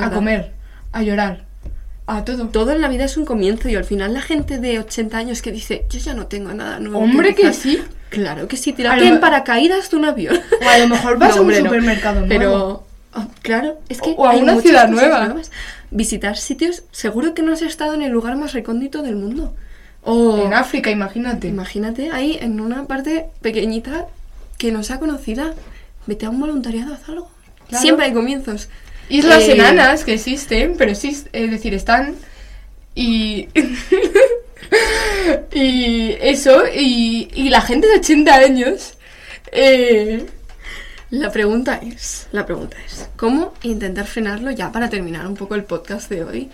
A 0.00 0.10
comer, 0.10 0.52
a 0.92 1.02
llorar, 1.02 1.44
a 2.06 2.24
todo. 2.24 2.48
Todo 2.48 2.72
en 2.72 2.80
la 2.82 2.88
vida 2.88 3.04
es 3.04 3.16
un 3.16 3.24
comienzo 3.24 3.68
y 3.68 3.76
al 3.76 3.84
final 3.84 4.12
la 4.14 4.20
gente 4.20 4.58
de 4.58 4.78
80 4.78 5.16
años 5.16 5.40
que 5.42 5.52
dice, 5.52 5.86
yo 5.88 5.98
ya 5.98 6.12
no 6.14 6.26
tengo 6.26 6.52
nada 6.52 6.78
nuevo. 6.80 6.98
Hombre, 6.98 7.34
que 7.34 7.42
empezar". 7.42 7.62
sí. 7.62 7.82
Claro 8.10 8.48
que 8.48 8.56
sí, 8.56 8.74
lo- 8.76 8.92
en 8.92 9.20
paracaídas 9.20 9.88
de 9.90 9.96
un 9.96 10.04
avión. 10.04 10.36
O 10.64 10.68
a 10.68 10.78
lo 10.78 10.88
mejor 10.88 11.16
vas 11.18 11.30
No, 11.36 11.42
a 11.42 11.44
un 11.44 11.48
no. 11.50 11.56
supermercado 11.56 12.26
nuevo. 12.26 12.84
Oh, 13.14 13.26
claro, 13.42 13.78
es 13.88 14.00
que. 14.00 14.14
O 14.16 14.26
a 14.26 14.30
hay 14.32 14.42
una 14.42 14.60
ciudad 14.60 14.88
nueva. 14.88 15.34
Visitar 15.92 16.36
sitios, 16.36 16.82
seguro 16.92 17.34
que 17.34 17.42
no 17.42 17.52
has 17.52 17.62
estado 17.62 17.94
en 17.94 18.02
el 18.02 18.10
lugar 18.12 18.36
más 18.36 18.52
recóndito 18.52 19.02
del 19.02 19.16
mundo. 19.16 19.54
O. 20.02 20.46
En 20.46 20.54
África, 20.54 20.90
imagínate. 20.90 21.48
Imagínate 21.48 22.10
ahí 22.10 22.38
en 22.40 22.60
una 22.60 22.86
parte 22.86 23.26
pequeñita 23.42 24.06
que 24.58 24.72
no 24.72 24.82
sea 24.82 24.98
conocida. 24.98 25.54
Vete 26.06 26.26
a 26.26 26.30
un 26.30 26.40
voluntariado, 26.40 26.94
haz 26.94 27.08
algo. 27.08 27.30
Claro. 27.68 27.82
Siempre 27.82 28.06
hay 28.06 28.12
comienzos. 28.12 28.68
Islas 29.08 29.42
Eh, 29.42 29.52
enanas 29.52 30.04
que 30.04 30.14
existen, 30.14 30.76
pero 30.78 30.94
sí, 30.94 31.08
es 31.32 31.50
decir, 31.50 31.74
están 31.74 32.14
y 32.94 33.48
y 35.52 36.16
eso 36.20 36.62
y, 36.74 37.28
y 37.34 37.50
la 37.50 37.60
gente 37.60 37.88
de 37.88 37.98
80 37.98 38.34
años 38.34 38.94
eh, 39.52 40.26
La 41.10 41.30
pregunta 41.32 41.80
es, 41.82 42.28
la 42.30 42.46
pregunta 42.46 42.76
es, 42.86 43.08
¿cómo 43.16 43.52
intentar 43.62 44.06
frenarlo 44.06 44.50
ya 44.52 44.70
para 44.70 44.88
terminar 44.88 45.26
un 45.26 45.34
poco 45.34 45.56
el 45.56 45.64
podcast 45.64 46.08
de 46.08 46.22
hoy? 46.24 46.50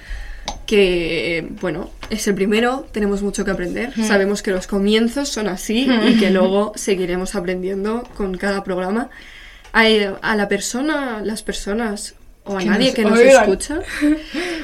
Que, 0.67 1.49
bueno, 1.61 1.91
es 2.11 2.27
el 2.27 2.35
primero, 2.35 2.87
tenemos 2.93 3.23
mucho 3.23 3.45
que 3.45 3.51
aprender, 3.53 3.93
Hmm. 3.97 4.03
sabemos 4.05 4.43
que 4.43 4.51
los 4.51 4.67
comienzos 4.67 5.29
son 5.29 5.47
así 5.49 5.89
y 6.09 6.19
que 6.19 6.31
luego 6.31 6.73
seguiremos 6.75 7.35
aprendiendo 7.35 8.03
con 8.17 8.37
cada 8.37 8.65
programa. 8.65 9.11
A, 9.73 9.83
a 10.23 10.37
la 10.37 10.49
persona, 10.49 11.21
las 11.23 11.43
personas 11.43 12.15
o 12.47 12.57
a 12.57 12.61
Que 12.61 12.65
nadie 12.67 12.87
nos 12.87 12.95
que 12.95 13.03
nos 13.05 13.19
oigan. 13.19 13.43
escucha. 13.43 13.79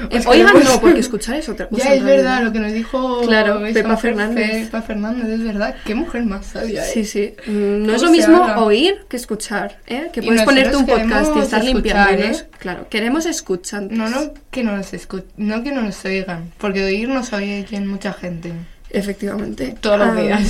Eh, 0.09 0.21
oigan, 0.27 0.53
no, 0.65 0.81
porque 0.81 0.99
escuchar 0.99 1.37
es 1.37 1.47
otra 1.47 1.69
cosa. 1.69 1.85
Ya 1.85 1.93
es 1.93 2.03
verdad 2.03 2.43
lo 2.43 2.51
que 2.51 2.59
nos 2.59 2.73
dijo 2.73 3.21
Claro, 3.21 3.61
Pepa 3.73 3.95
Fernández. 3.95 4.65
Pepa 4.65 4.81
Fernández, 4.81 5.27
es 5.29 5.43
verdad. 5.43 5.75
Qué 5.85 5.95
mujer 5.95 6.25
más 6.25 6.47
sabia. 6.47 6.83
Sí, 6.83 6.99
eh. 7.01 7.05
sí. 7.05 7.33
Mm, 7.49 7.85
No 7.85 7.93
es 7.93 8.01
¿Cómo 8.01 8.11
lo 8.11 8.17
mismo 8.17 8.43
habla? 8.43 8.59
oír 8.63 9.05
que 9.07 9.15
escuchar, 9.15 9.79
¿eh? 9.87 10.09
Que 10.11 10.21
puedes 10.21 10.43
ponerte 10.43 10.75
un 10.75 10.85
podcast 10.85 11.31
y 11.37 11.39
estar 11.39 11.63
limpiándonos. 11.63 12.41
¿eh? 12.41 12.47
Claro, 12.59 12.87
queremos 12.89 13.25
escuchar. 13.25 13.83
No, 13.89 14.09
no 14.09 14.33
que 14.51 14.63
nos 14.63 14.91
escu- 14.93 15.23
no 15.37 15.63
que 15.63 15.71
no 15.71 15.81
nos 15.83 16.03
oigan, 16.03 16.51
porque 16.57 16.83
oír 16.83 17.07
nos 17.07 17.31
oyen 17.31 17.87
mucha 17.87 18.11
gente. 18.11 18.51
Efectivamente. 18.89 19.75
Todos 19.79 19.99
los 19.99 20.09
Ah, 20.09 20.15
días. 20.21 20.41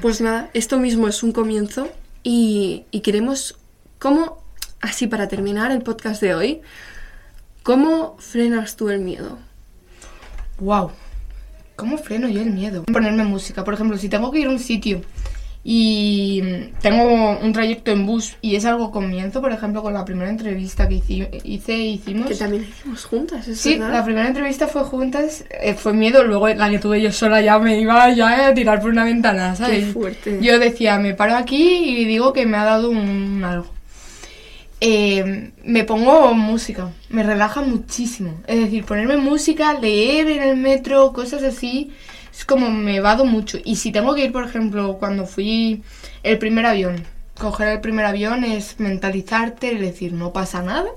Pues 0.00 0.20
nada, 0.20 0.48
esto 0.54 0.78
mismo 0.78 1.08
es 1.08 1.22
un 1.22 1.32
comienzo 1.32 1.90
y, 2.22 2.84
y 2.90 3.00
queremos, 3.00 3.56
¿cómo, 3.98 4.43
así 4.84 5.06
para 5.06 5.28
terminar 5.28 5.70
el 5.72 5.82
podcast 5.82 6.20
de 6.20 6.34
hoy, 6.34 6.60
cómo 7.62 8.16
frenas 8.18 8.76
tú 8.76 8.90
el 8.90 9.00
miedo? 9.00 9.38
Wow. 10.58 10.90
¿Cómo 11.76 11.98
freno 11.98 12.28
yo 12.28 12.40
el 12.40 12.50
miedo? 12.50 12.84
Ponerme 12.84 13.24
música. 13.24 13.64
Por 13.64 13.74
ejemplo, 13.74 13.98
si 13.98 14.08
tengo 14.08 14.30
que 14.30 14.38
ir 14.40 14.46
a 14.46 14.50
un 14.50 14.60
sitio 14.60 15.00
y 15.66 16.42
tengo 16.82 17.02
un 17.40 17.52
trayecto 17.52 17.90
en 17.90 18.04
bus 18.06 18.36
y 18.42 18.54
es 18.54 18.64
algo 18.66 18.92
comienzo, 18.92 19.40
por 19.40 19.50
ejemplo, 19.50 19.82
con 19.82 19.94
la 19.94 20.04
primera 20.04 20.28
entrevista 20.30 20.86
que 20.88 20.96
hici- 20.96 21.40
hice, 21.42 21.72
hicimos. 21.76 22.28
Que 22.28 22.34
también 22.36 22.62
hicimos 22.64 23.04
juntas, 23.06 23.48
¿es 23.48 23.58
Sí, 23.60 23.76
verdad? 23.78 23.92
la 23.94 24.04
primera 24.04 24.28
entrevista 24.28 24.68
fue 24.68 24.82
juntas, 24.84 25.44
eh, 25.50 25.74
fue 25.74 25.94
miedo, 25.94 26.22
luego 26.22 26.48
la 26.48 26.70
que 26.70 26.78
tuve 26.78 27.00
yo 27.02 27.10
sola 27.10 27.40
ya 27.40 27.58
me 27.58 27.80
iba 27.80 28.08
ya 28.12 28.48
a 28.48 28.54
tirar 28.54 28.80
por 28.80 28.90
una 28.90 29.04
ventana, 29.04 29.56
¿sabes? 29.56 29.86
Qué 29.86 29.92
fuerte. 29.92 30.38
Yo 30.42 30.58
decía, 30.60 30.98
me 30.98 31.14
paro 31.14 31.34
aquí 31.34 31.78
y 31.98 32.04
digo 32.04 32.32
que 32.34 32.44
me 32.46 32.56
ha 32.58 32.64
dado 32.64 32.90
un 32.90 33.42
algo. 33.42 33.66
Eh, 34.86 35.50
me 35.64 35.84
pongo 35.84 36.34
música, 36.34 36.90
me 37.08 37.22
relaja 37.22 37.62
muchísimo. 37.62 38.42
Es 38.46 38.60
decir, 38.60 38.84
ponerme 38.84 39.16
música, 39.16 39.72
leer 39.72 40.28
en 40.28 40.42
el 40.42 40.58
metro, 40.58 41.14
cosas 41.14 41.42
así, 41.42 41.90
es 42.30 42.44
como 42.44 42.70
me 42.70 43.00
vado 43.00 43.24
mucho. 43.24 43.56
Y 43.64 43.76
si 43.76 43.92
tengo 43.92 44.14
que 44.14 44.26
ir, 44.26 44.32
por 44.32 44.44
ejemplo, 44.44 44.98
cuando 44.98 45.24
fui 45.24 45.82
el 46.22 46.36
primer 46.36 46.66
avión, 46.66 47.02
coger 47.38 47.68
el 47.68 47.80
primer 47.80 48.04
avión 48.04 48.44
es 48.44 48.78
mentalizarte, 48.78 49.72
es 49.72 49.80
decir, 49.80 50.12
no 50.12 50.34
pasa 50.34 50.60
nada, 50.60 50.90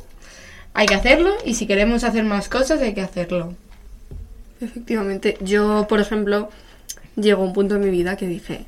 hay 0.74 0.86
que 0.86 0.96
hacerlo 0.96 1.32
y 1.46 1.54
si 1.54 1.66
queremos 1.66 2.04
hacer 2.04 2.26
más 2.26 2.50
cosas 2.50 2.82
hay 2.82 2.94
que 2.94 3.00
hacerlo. 3.00 3.56
Efectivamente. 4.60 5.38
Yo, 5.40 5.88
por 5.88 6.02
ejemplo, 6.02 6.50
llegó 7.16 7.42
un 7.42 7.54
punto 7.54 7.76
en 7.76 7.82
mi 7.86 7.90
vida 7.90 8.18
que 8.18 8.28
dije, 8.28 8.66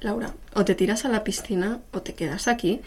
Laura, 0.00 0.34
o 0.52 0.66
te 0.66 0.74
tiras 0.74 1.06
a 1.06 1.08
la 1.08 1.24
piscina 1.24 1.78
o 1.92 2.02
te 2.02 2.12
quedas 2.12 2.46
aquí. 2.46 2.82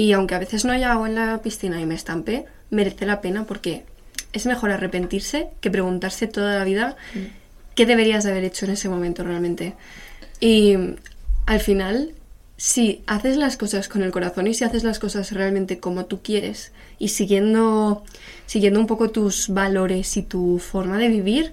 Y 0.00 0.12
aunque 0.12 0.34
a 0.34 0.38
veces 0.38 0.64
no 0.64 0.72
haya 0.72 0.92
agua 0.92 1.08
en 1.08 1.14
la 1.14 1.42
piscina 1.42 1.78
y 1.78 1.84
me 1.84 1.94
estampe, 1.94 2.46
merece 2.70 3.04
la 3.04 3.20
pena 3.20 3.44
porque 3.44 3.84
es 4.32 4.46
mejor 4.46 4.70
arrepentirse 4.70 5.48
que 5.60 5.70
preguntarse 5.70 6.26
toda 6.26 6.58
la 6.58 6.64
vida 6.64 6.96
qué 7.74 7.84
deberías 7.84 8.24
de 8.24 8.30
haber 8.30 8.44
hecho 8.44 8.64
en 8.64 8.70
ese 8.72 8.88
momento 8.88 9.24
realmente. 9.24 9.74
Y 10.40 10.74
al 11.44 11.60
final, 11.60 12.12
si 12.56 13.02
haces 13.06 13.36
las 13.36 13.58
cosas 13.58 13.88
con 13.88 14.02
el 14.02 14.10
corazón 14.10 14.46
y 14.46 14.54
si 14.54 14.64
haces 14.64 14.84
las 14.84 14.98
cosas 14.98 15.32
realmente 15.32 15.80
como 15.80 16.06
tú 16.06 16.22
quieres 16.22 16.72
y 16.98 17.08
siguiendo, 17.08 18.02
siguiendo 18.46 18.80
un 18.80 18.86
poco 18.86 19.10
tus 19.10 19.48
valores 19.50 20.16
y 20.16 20.22
tu 20.22 20.58
forma 20.60 20.96
de 20.96 21.08
vivir, 21.08 21.52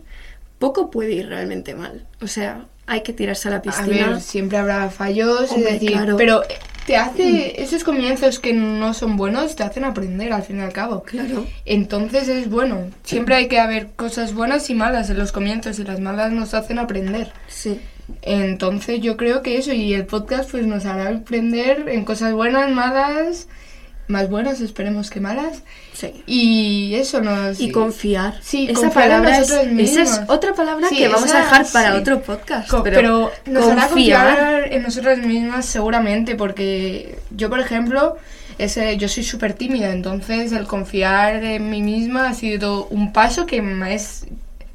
poco 0.57 0.89
puede 0.89 1.11
ir 1.11 1.27
realmente 1.27 1.75
mal. 1.75 2.05
O 2.21 2.27
sea, 2.27 2.65
hay 2.85 3.01
que 3.03 3.11
tirarse 3.11 3.49
a 3.49 3.51
la 3.51 3.57
A 3.57 3.61
piscina. 3.61 4.11
ver, 4.11 4.21
siempre 4.21 4.57
habrá 4.57 4.89
fallos, 4.89 5.51
Hombre, 5.51 5.67
es 5.75 5.81
decir, 5.81 5.91
claro. 5.91 6.15
pero 6.15 6.43
te 6.87 6.95
hace 6.95 7.61
esos 7.61 7.83
comienzos 7.83 8.39
que 8.39 8.53
no 8.53 8.93
son 8.93 9.17
buenos, 9.17 9.57
te 9.57 9.63
hacen 9.63 9.83
aprender 9.83 10.31
al 10.31 10.41
fin 10.43 10.59
y 10.59 10.61
al 10.61 10.71
cabo. 10.71 11.03
Claro. 11.03 11.45
Entonces 11.65 12.29
es 12.29 12.49
bueno. 12.49 12.85
Siempre 13.03 13.35
hay 13.35 13.49
que 13.49 13.59
haber 13.59 13.89
cosas 13.89 14.33
buenas 14.33 14.69
y 14.69 14.73
malas 14.73 15.09
en 15.09 15.19
los 15.19 15.33
comienzos 15.33 15.79
y 15.79 15.83
las 15.83 15.99
malas 15.99 16.31
nos 16.31 16.53
hacen 16.53 16.79
aprender. 16.79 17.33
Sí. 17.49 17.81
Entonces 18.21 19.01
yo 19.01 19.17
creo 19.17 19.41
que 19.41 19.57
eso 19.57 19.73
y 19.73 19.93
el 19.93 20.05
podcast 20.05 20.49
pues 20.49 20.65
nos 20.65 20.85
hará 20.85 21.09
aprender 21.09 21.89
en 21.89 22.05
cosas 22.05 22.31
buenas, 22.31 22.71
malas, 22.71 23.49
más 24.07 24.29
buenas 24.29 24.61
esperemos 24.61 25.09
que 25.09 25.19
malas. 25.19 25.63
Sí. 25.93 26.23
Y 26.25 26.95
eso 26.95 27.21
nos... 27.21 27.59
Y 27.59 27.71
confiar. 27.71 28.35
Sí, 28.41 28.67
esa 28.69 28.81
confiar 28.81 29.05
en 29.05 29.11
palabra 29.23 29.39
es, 29.39 29.51
esa 29.51 30.01
es 30.03 30.21
otra 30.27 30.53
palabra 30.53 30.87
Sí, 30.89 30.97
que 30.97 31.07
vamos 31.07 31.25
esa- 31.25 31.39
a 31.39 31.41
dejar 31.43 31.65
para 31.73 31.91
sí. 31.93 31.97
otro 31.99 32.21
podcast. 32.21 32.69
Co- 32.69 32.83
pero 32.83 32.95
pero 32.95 33.31
nos 33.45 33.67
hará 33.67 33.87
confiar. 33.87 34.27
confiar 34.27 34.73
en 34.73 34.83
nosotras 34.83 35.17
mismas 35.19 35.65
seguramente 35.65 36.35
porque 36.35 37.17
yo 37.35 37.49
por 37.49 37.59
ejemplo 37.59 38.15
ese, 38.57 38.97
yo 38.97 39.07
soy 39.09 39.23
súper 39.23 39.53
tímida 39.53 39.91
entonces 39.91 40.51
el 40.51 40.65
confiar 40.67 41.43
en 41.43 41.69
mí 41.69 41.81
misma 41.81 42.29
ha 42.29 42.33
sido 42.33 42.85
un 42.87 43.11
paso 43.13 43.45
que 43.45 43.61
me 43.61 43.93
ha 43.93 43.97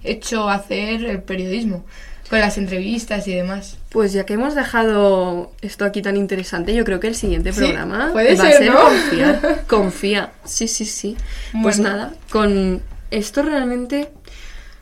hecho 0.05 0.49
hacer 0.49 1.05
el 1.05 1.23
periodismo 1.23 1.85
con 2.33 2.41
las 2.41 2.57
entrevistas 2.57 3.29
y 3.29 3.35
demás 3.35 3.77
Pues 3.91 4.15
ya 4.15 4.25
que 4.25 4.33
hemos 4.33 4.55
dejado 4.55 5.53
esto 5.61 5.85
aquí 5.85 6.01
tan 6.01 6.17
interesante, 6.17 6.75
yo 6.75 6.83
creo 6.83 6.99
que 6.99 7.09
el 7.09 7.15
siguiente 7.15 7.53
Sí, 7.53 7.59
programa 7.59 8.09
puede 8.11 8.35
va 8.37 8.45
a 8.45 8.47
ser, 8.47 8.57
ser 8.57 8.73
¿no? 8.73 8.81
confiar. 8.81 9.65
Confía. 9.69 10.33
Sí, 10.47 10.67
sí, 10.67 10.87
sí. 10.87 11.15
Pues 11.63 11.79
nada, 11.79 12.15
con 12.31 12.81
esto 13.11 13.43
realmente, 13.43 14.09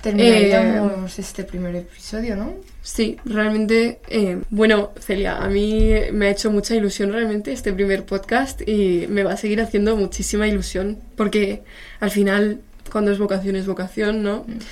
terminaríamos 0.00 1.18
este 1.18 1.42
primer 1.42 1.74
episodio 1.74 2.36
¿no? 2.36 2.54
sí, 2.82 3.16
realmente, 3.24 3.98
eh, 4.08 4.38
bueno, 4.50 4.92
Celia, 5.00 5.38
a 5.38 5.48
mí 5.48 5.90
me 6.12 6.26
ha 6.26 6.30
hecho 6.30 6.52
mucha 6.52 6.76
ilusión 6.76 7.12
realmente 7.12 7.50
este 7.52 7.72
primer 7.72 8.04
podcast 8.04 8.60
y 8.64 9.06
me 9.08 9.24
va 9.24 9.32
a 9.32 9.36
seguir 9.36 9.60
haciendo 9.60 9.96
muchísima 9.96 10.46
ilusión 10.46 10.98
porque 11.16 11.64
al 11.98 12.12
final, 12.12 12.60
cuando 12.92 13.10
es 13.10 13.18
vocación, 13.18 13.56
es 13.56 13.66
vocación, 13.66 14.22
¿no? 14.22 14.46
Y, 14.46 14.62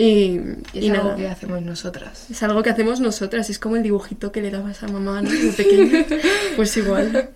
y 0.00 0.40
es 0.72 0.84
y 0.84 0.88
algo 0.90 1.02
nada. 1.04 1.16
que 1.16 1.26
hacemos 1.26 1.60
nosotras 1.62 2.26
Es 2.30 2.42
algo 2.44 2.62
que 2.62 2.70
hacemos 2.70 3.00
nosotras, 3.00 3.50
es 3.50 3.58
como 3.58 3.74
el 3.76 3.82
dibujito 3.82 4.30
que 4.32 4.40
le 4.40 4.50
dabas 4.50 4.82
a 4.84 4.88
mamá, 4.88 5.20
¿no? 5.22 5.28
De 5.30 5.52
pequeña. 5.52 6.06
Pues 6.56 6.76
igual. 6.76 7.30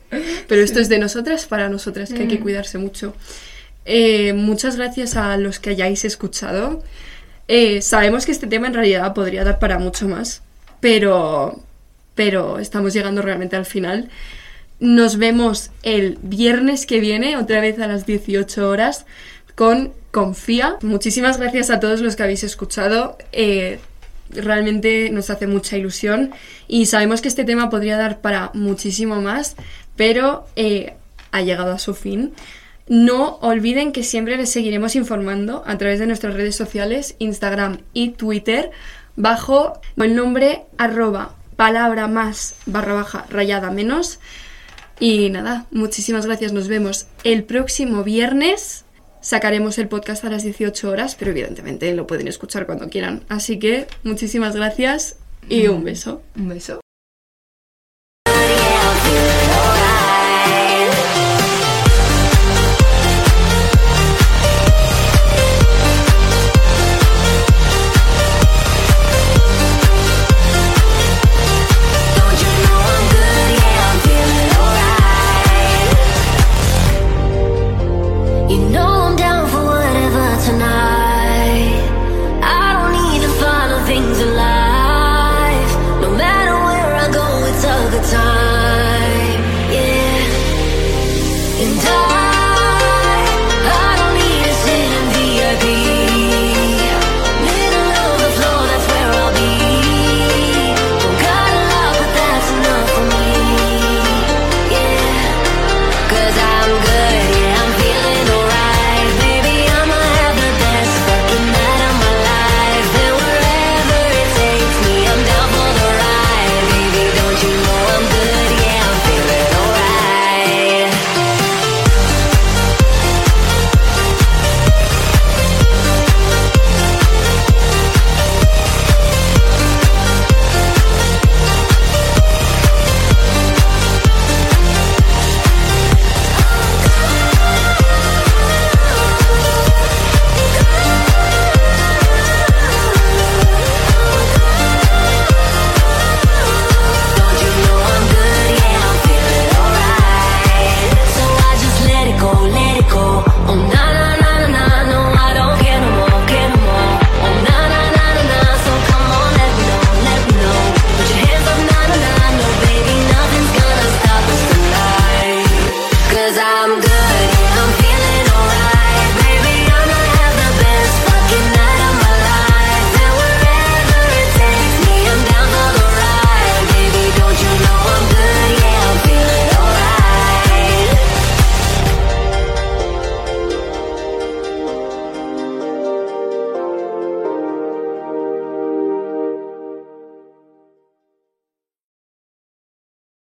Pero 0.49 0.63
esto 0.63 0.79
es 0.81 0.89
de 0.89 0.99
nosotras 1.01 1.47
para 1.47 1.69
nosotras, 1.69 2.13
que 2.13 2.23
hay 2.23 2.29
que 2.29 2.39
Mm. 2.39 2.43
cuidarse 2.43 2.79
mucho. 2.79 3.15
Eh, 3.85 4.33
muchas 4.33 4.77
gracias 4.77 5.17
a 5.17 5.37
los 5.37 5.59
que 5.59 5.71
hayáis 5.71 6.05
escuchado. 6.05 6.83
Eh, 7.49 7.83
sabemos 7.83 8.25
que 8.27 8.33
este 8.33 8.47
tema 8.47 8.69
en 8.69 8.75
realidad 8.75 9.13
podría 9.13 9.43
dar 9.45 9.59
para 9.59 9.79
mucho 9.81 10.07
más, 10.09 10.43
pero, 10.81 11.61
pero 12.15 12.61
estamos 12.61 12.95
llegando 12.95 13.23
realmente 13.23 13.57
al 13.57 13.67
final. 13.67 14.09
Nos 14.79 15.17
vemos 15.19 15.71
el 15.83 16.19
viernes 16.23 16.87
que 16.87 17.01
viene, 17.01 17.37
otra 17.37 17.61
vez 17.61 17.79
a 17.81 17.87
las 17.89 18.07
18 18.07 18.69
horas, 18.69 19.05
con 19.63 19.93
Confía. 20.11 20.77
Muchísimas 20.83 21.39
gracias 21.39 21.71
a 21.71 21.79
todos 21.79 22.01
los 22.01 22.17
que 22.17 22.25
habéis 22.25 22.43
escuchado. 22.43 23.17
Eh, 23.31 23.79
realmente 24.31 25.09
nos 25.11 25.31
hace 25.31 25.47
mucha 25.47 25.77
ilusión 25.77 26.33
y 26.67 26.87
sabemos 26.87 27.21
que 27.21 27.29
este 27.29 27.45
tema 27.45 27.71
podría 27.71 27.97
dar 27.97 28.21
para 28.21 28.51
muchísimo 28.55 29.21
más, 29.21 29.55
pero 29.95 30.49
eh, 30.57 30.95
ha 31.31 31.43
llegado 31.43 31.71
a 31.71 31.79
su 31.79 31.95
fin. 31.95 32.33
No 32.89 33.37
olviden 33.37 33.93
que 33.93 34.03
siempre 34.03 34.37
les 34.37 34.51
seguiremos 34.51 34.97
informando 34.97 35.63
a 35.65 35.79
través 35.79 36.01
de 36.01 36.09
nuestras 36.09 36.35
redes 36.35 36.57
sociales, 36.57 37.15
Instagram 37.21 37.83
y 37.93 38.09
Twitter, 38.09 38.73
bajo 39.15 39.81
el 39.97 40.17
nombre 40.17 40.63
arroba 40.77 41.37
palabra 41.55 42.09
más 42.09 42.57
barra 42.67 42.95
baja 42.95 43.27
rayada 43.31 43.71
menos. 43.71 44.19
Y 44.99 45.31
nada, 45.31 45.67
muchísimas 45.71 46.27
gracias. 46.27 46.53
Nos 46.53 46.67
vemos 46.67 47.07
el 47.23 47.45
próximo 47.45 48.03
viernes. 48.03 48.87
Sacaremos 49.23 49.79
el 49.79 49.89
podcast 49.89 50.25
a 50.25 50.31
las 50.31 50.43
18 50.43 50.91
horas, 50.91 51.15
pero 51.19 51.31
evidentemente 51.31 51.95
lo 51.95 52.07
pueden 52.07 52.29
escuchar 52.29 52.67
cuando 52.67 52.91
quieran. 52.91 53.23
Así 53.29 53.59
que 53.59 53.87
muchísimas 54.03 54.55
gracias 54.55 55.17
y 55.49 55.69
un 55.69 55.85
beso. 55.85 56.23
un 56.37 56.49
beso 56.49 56.82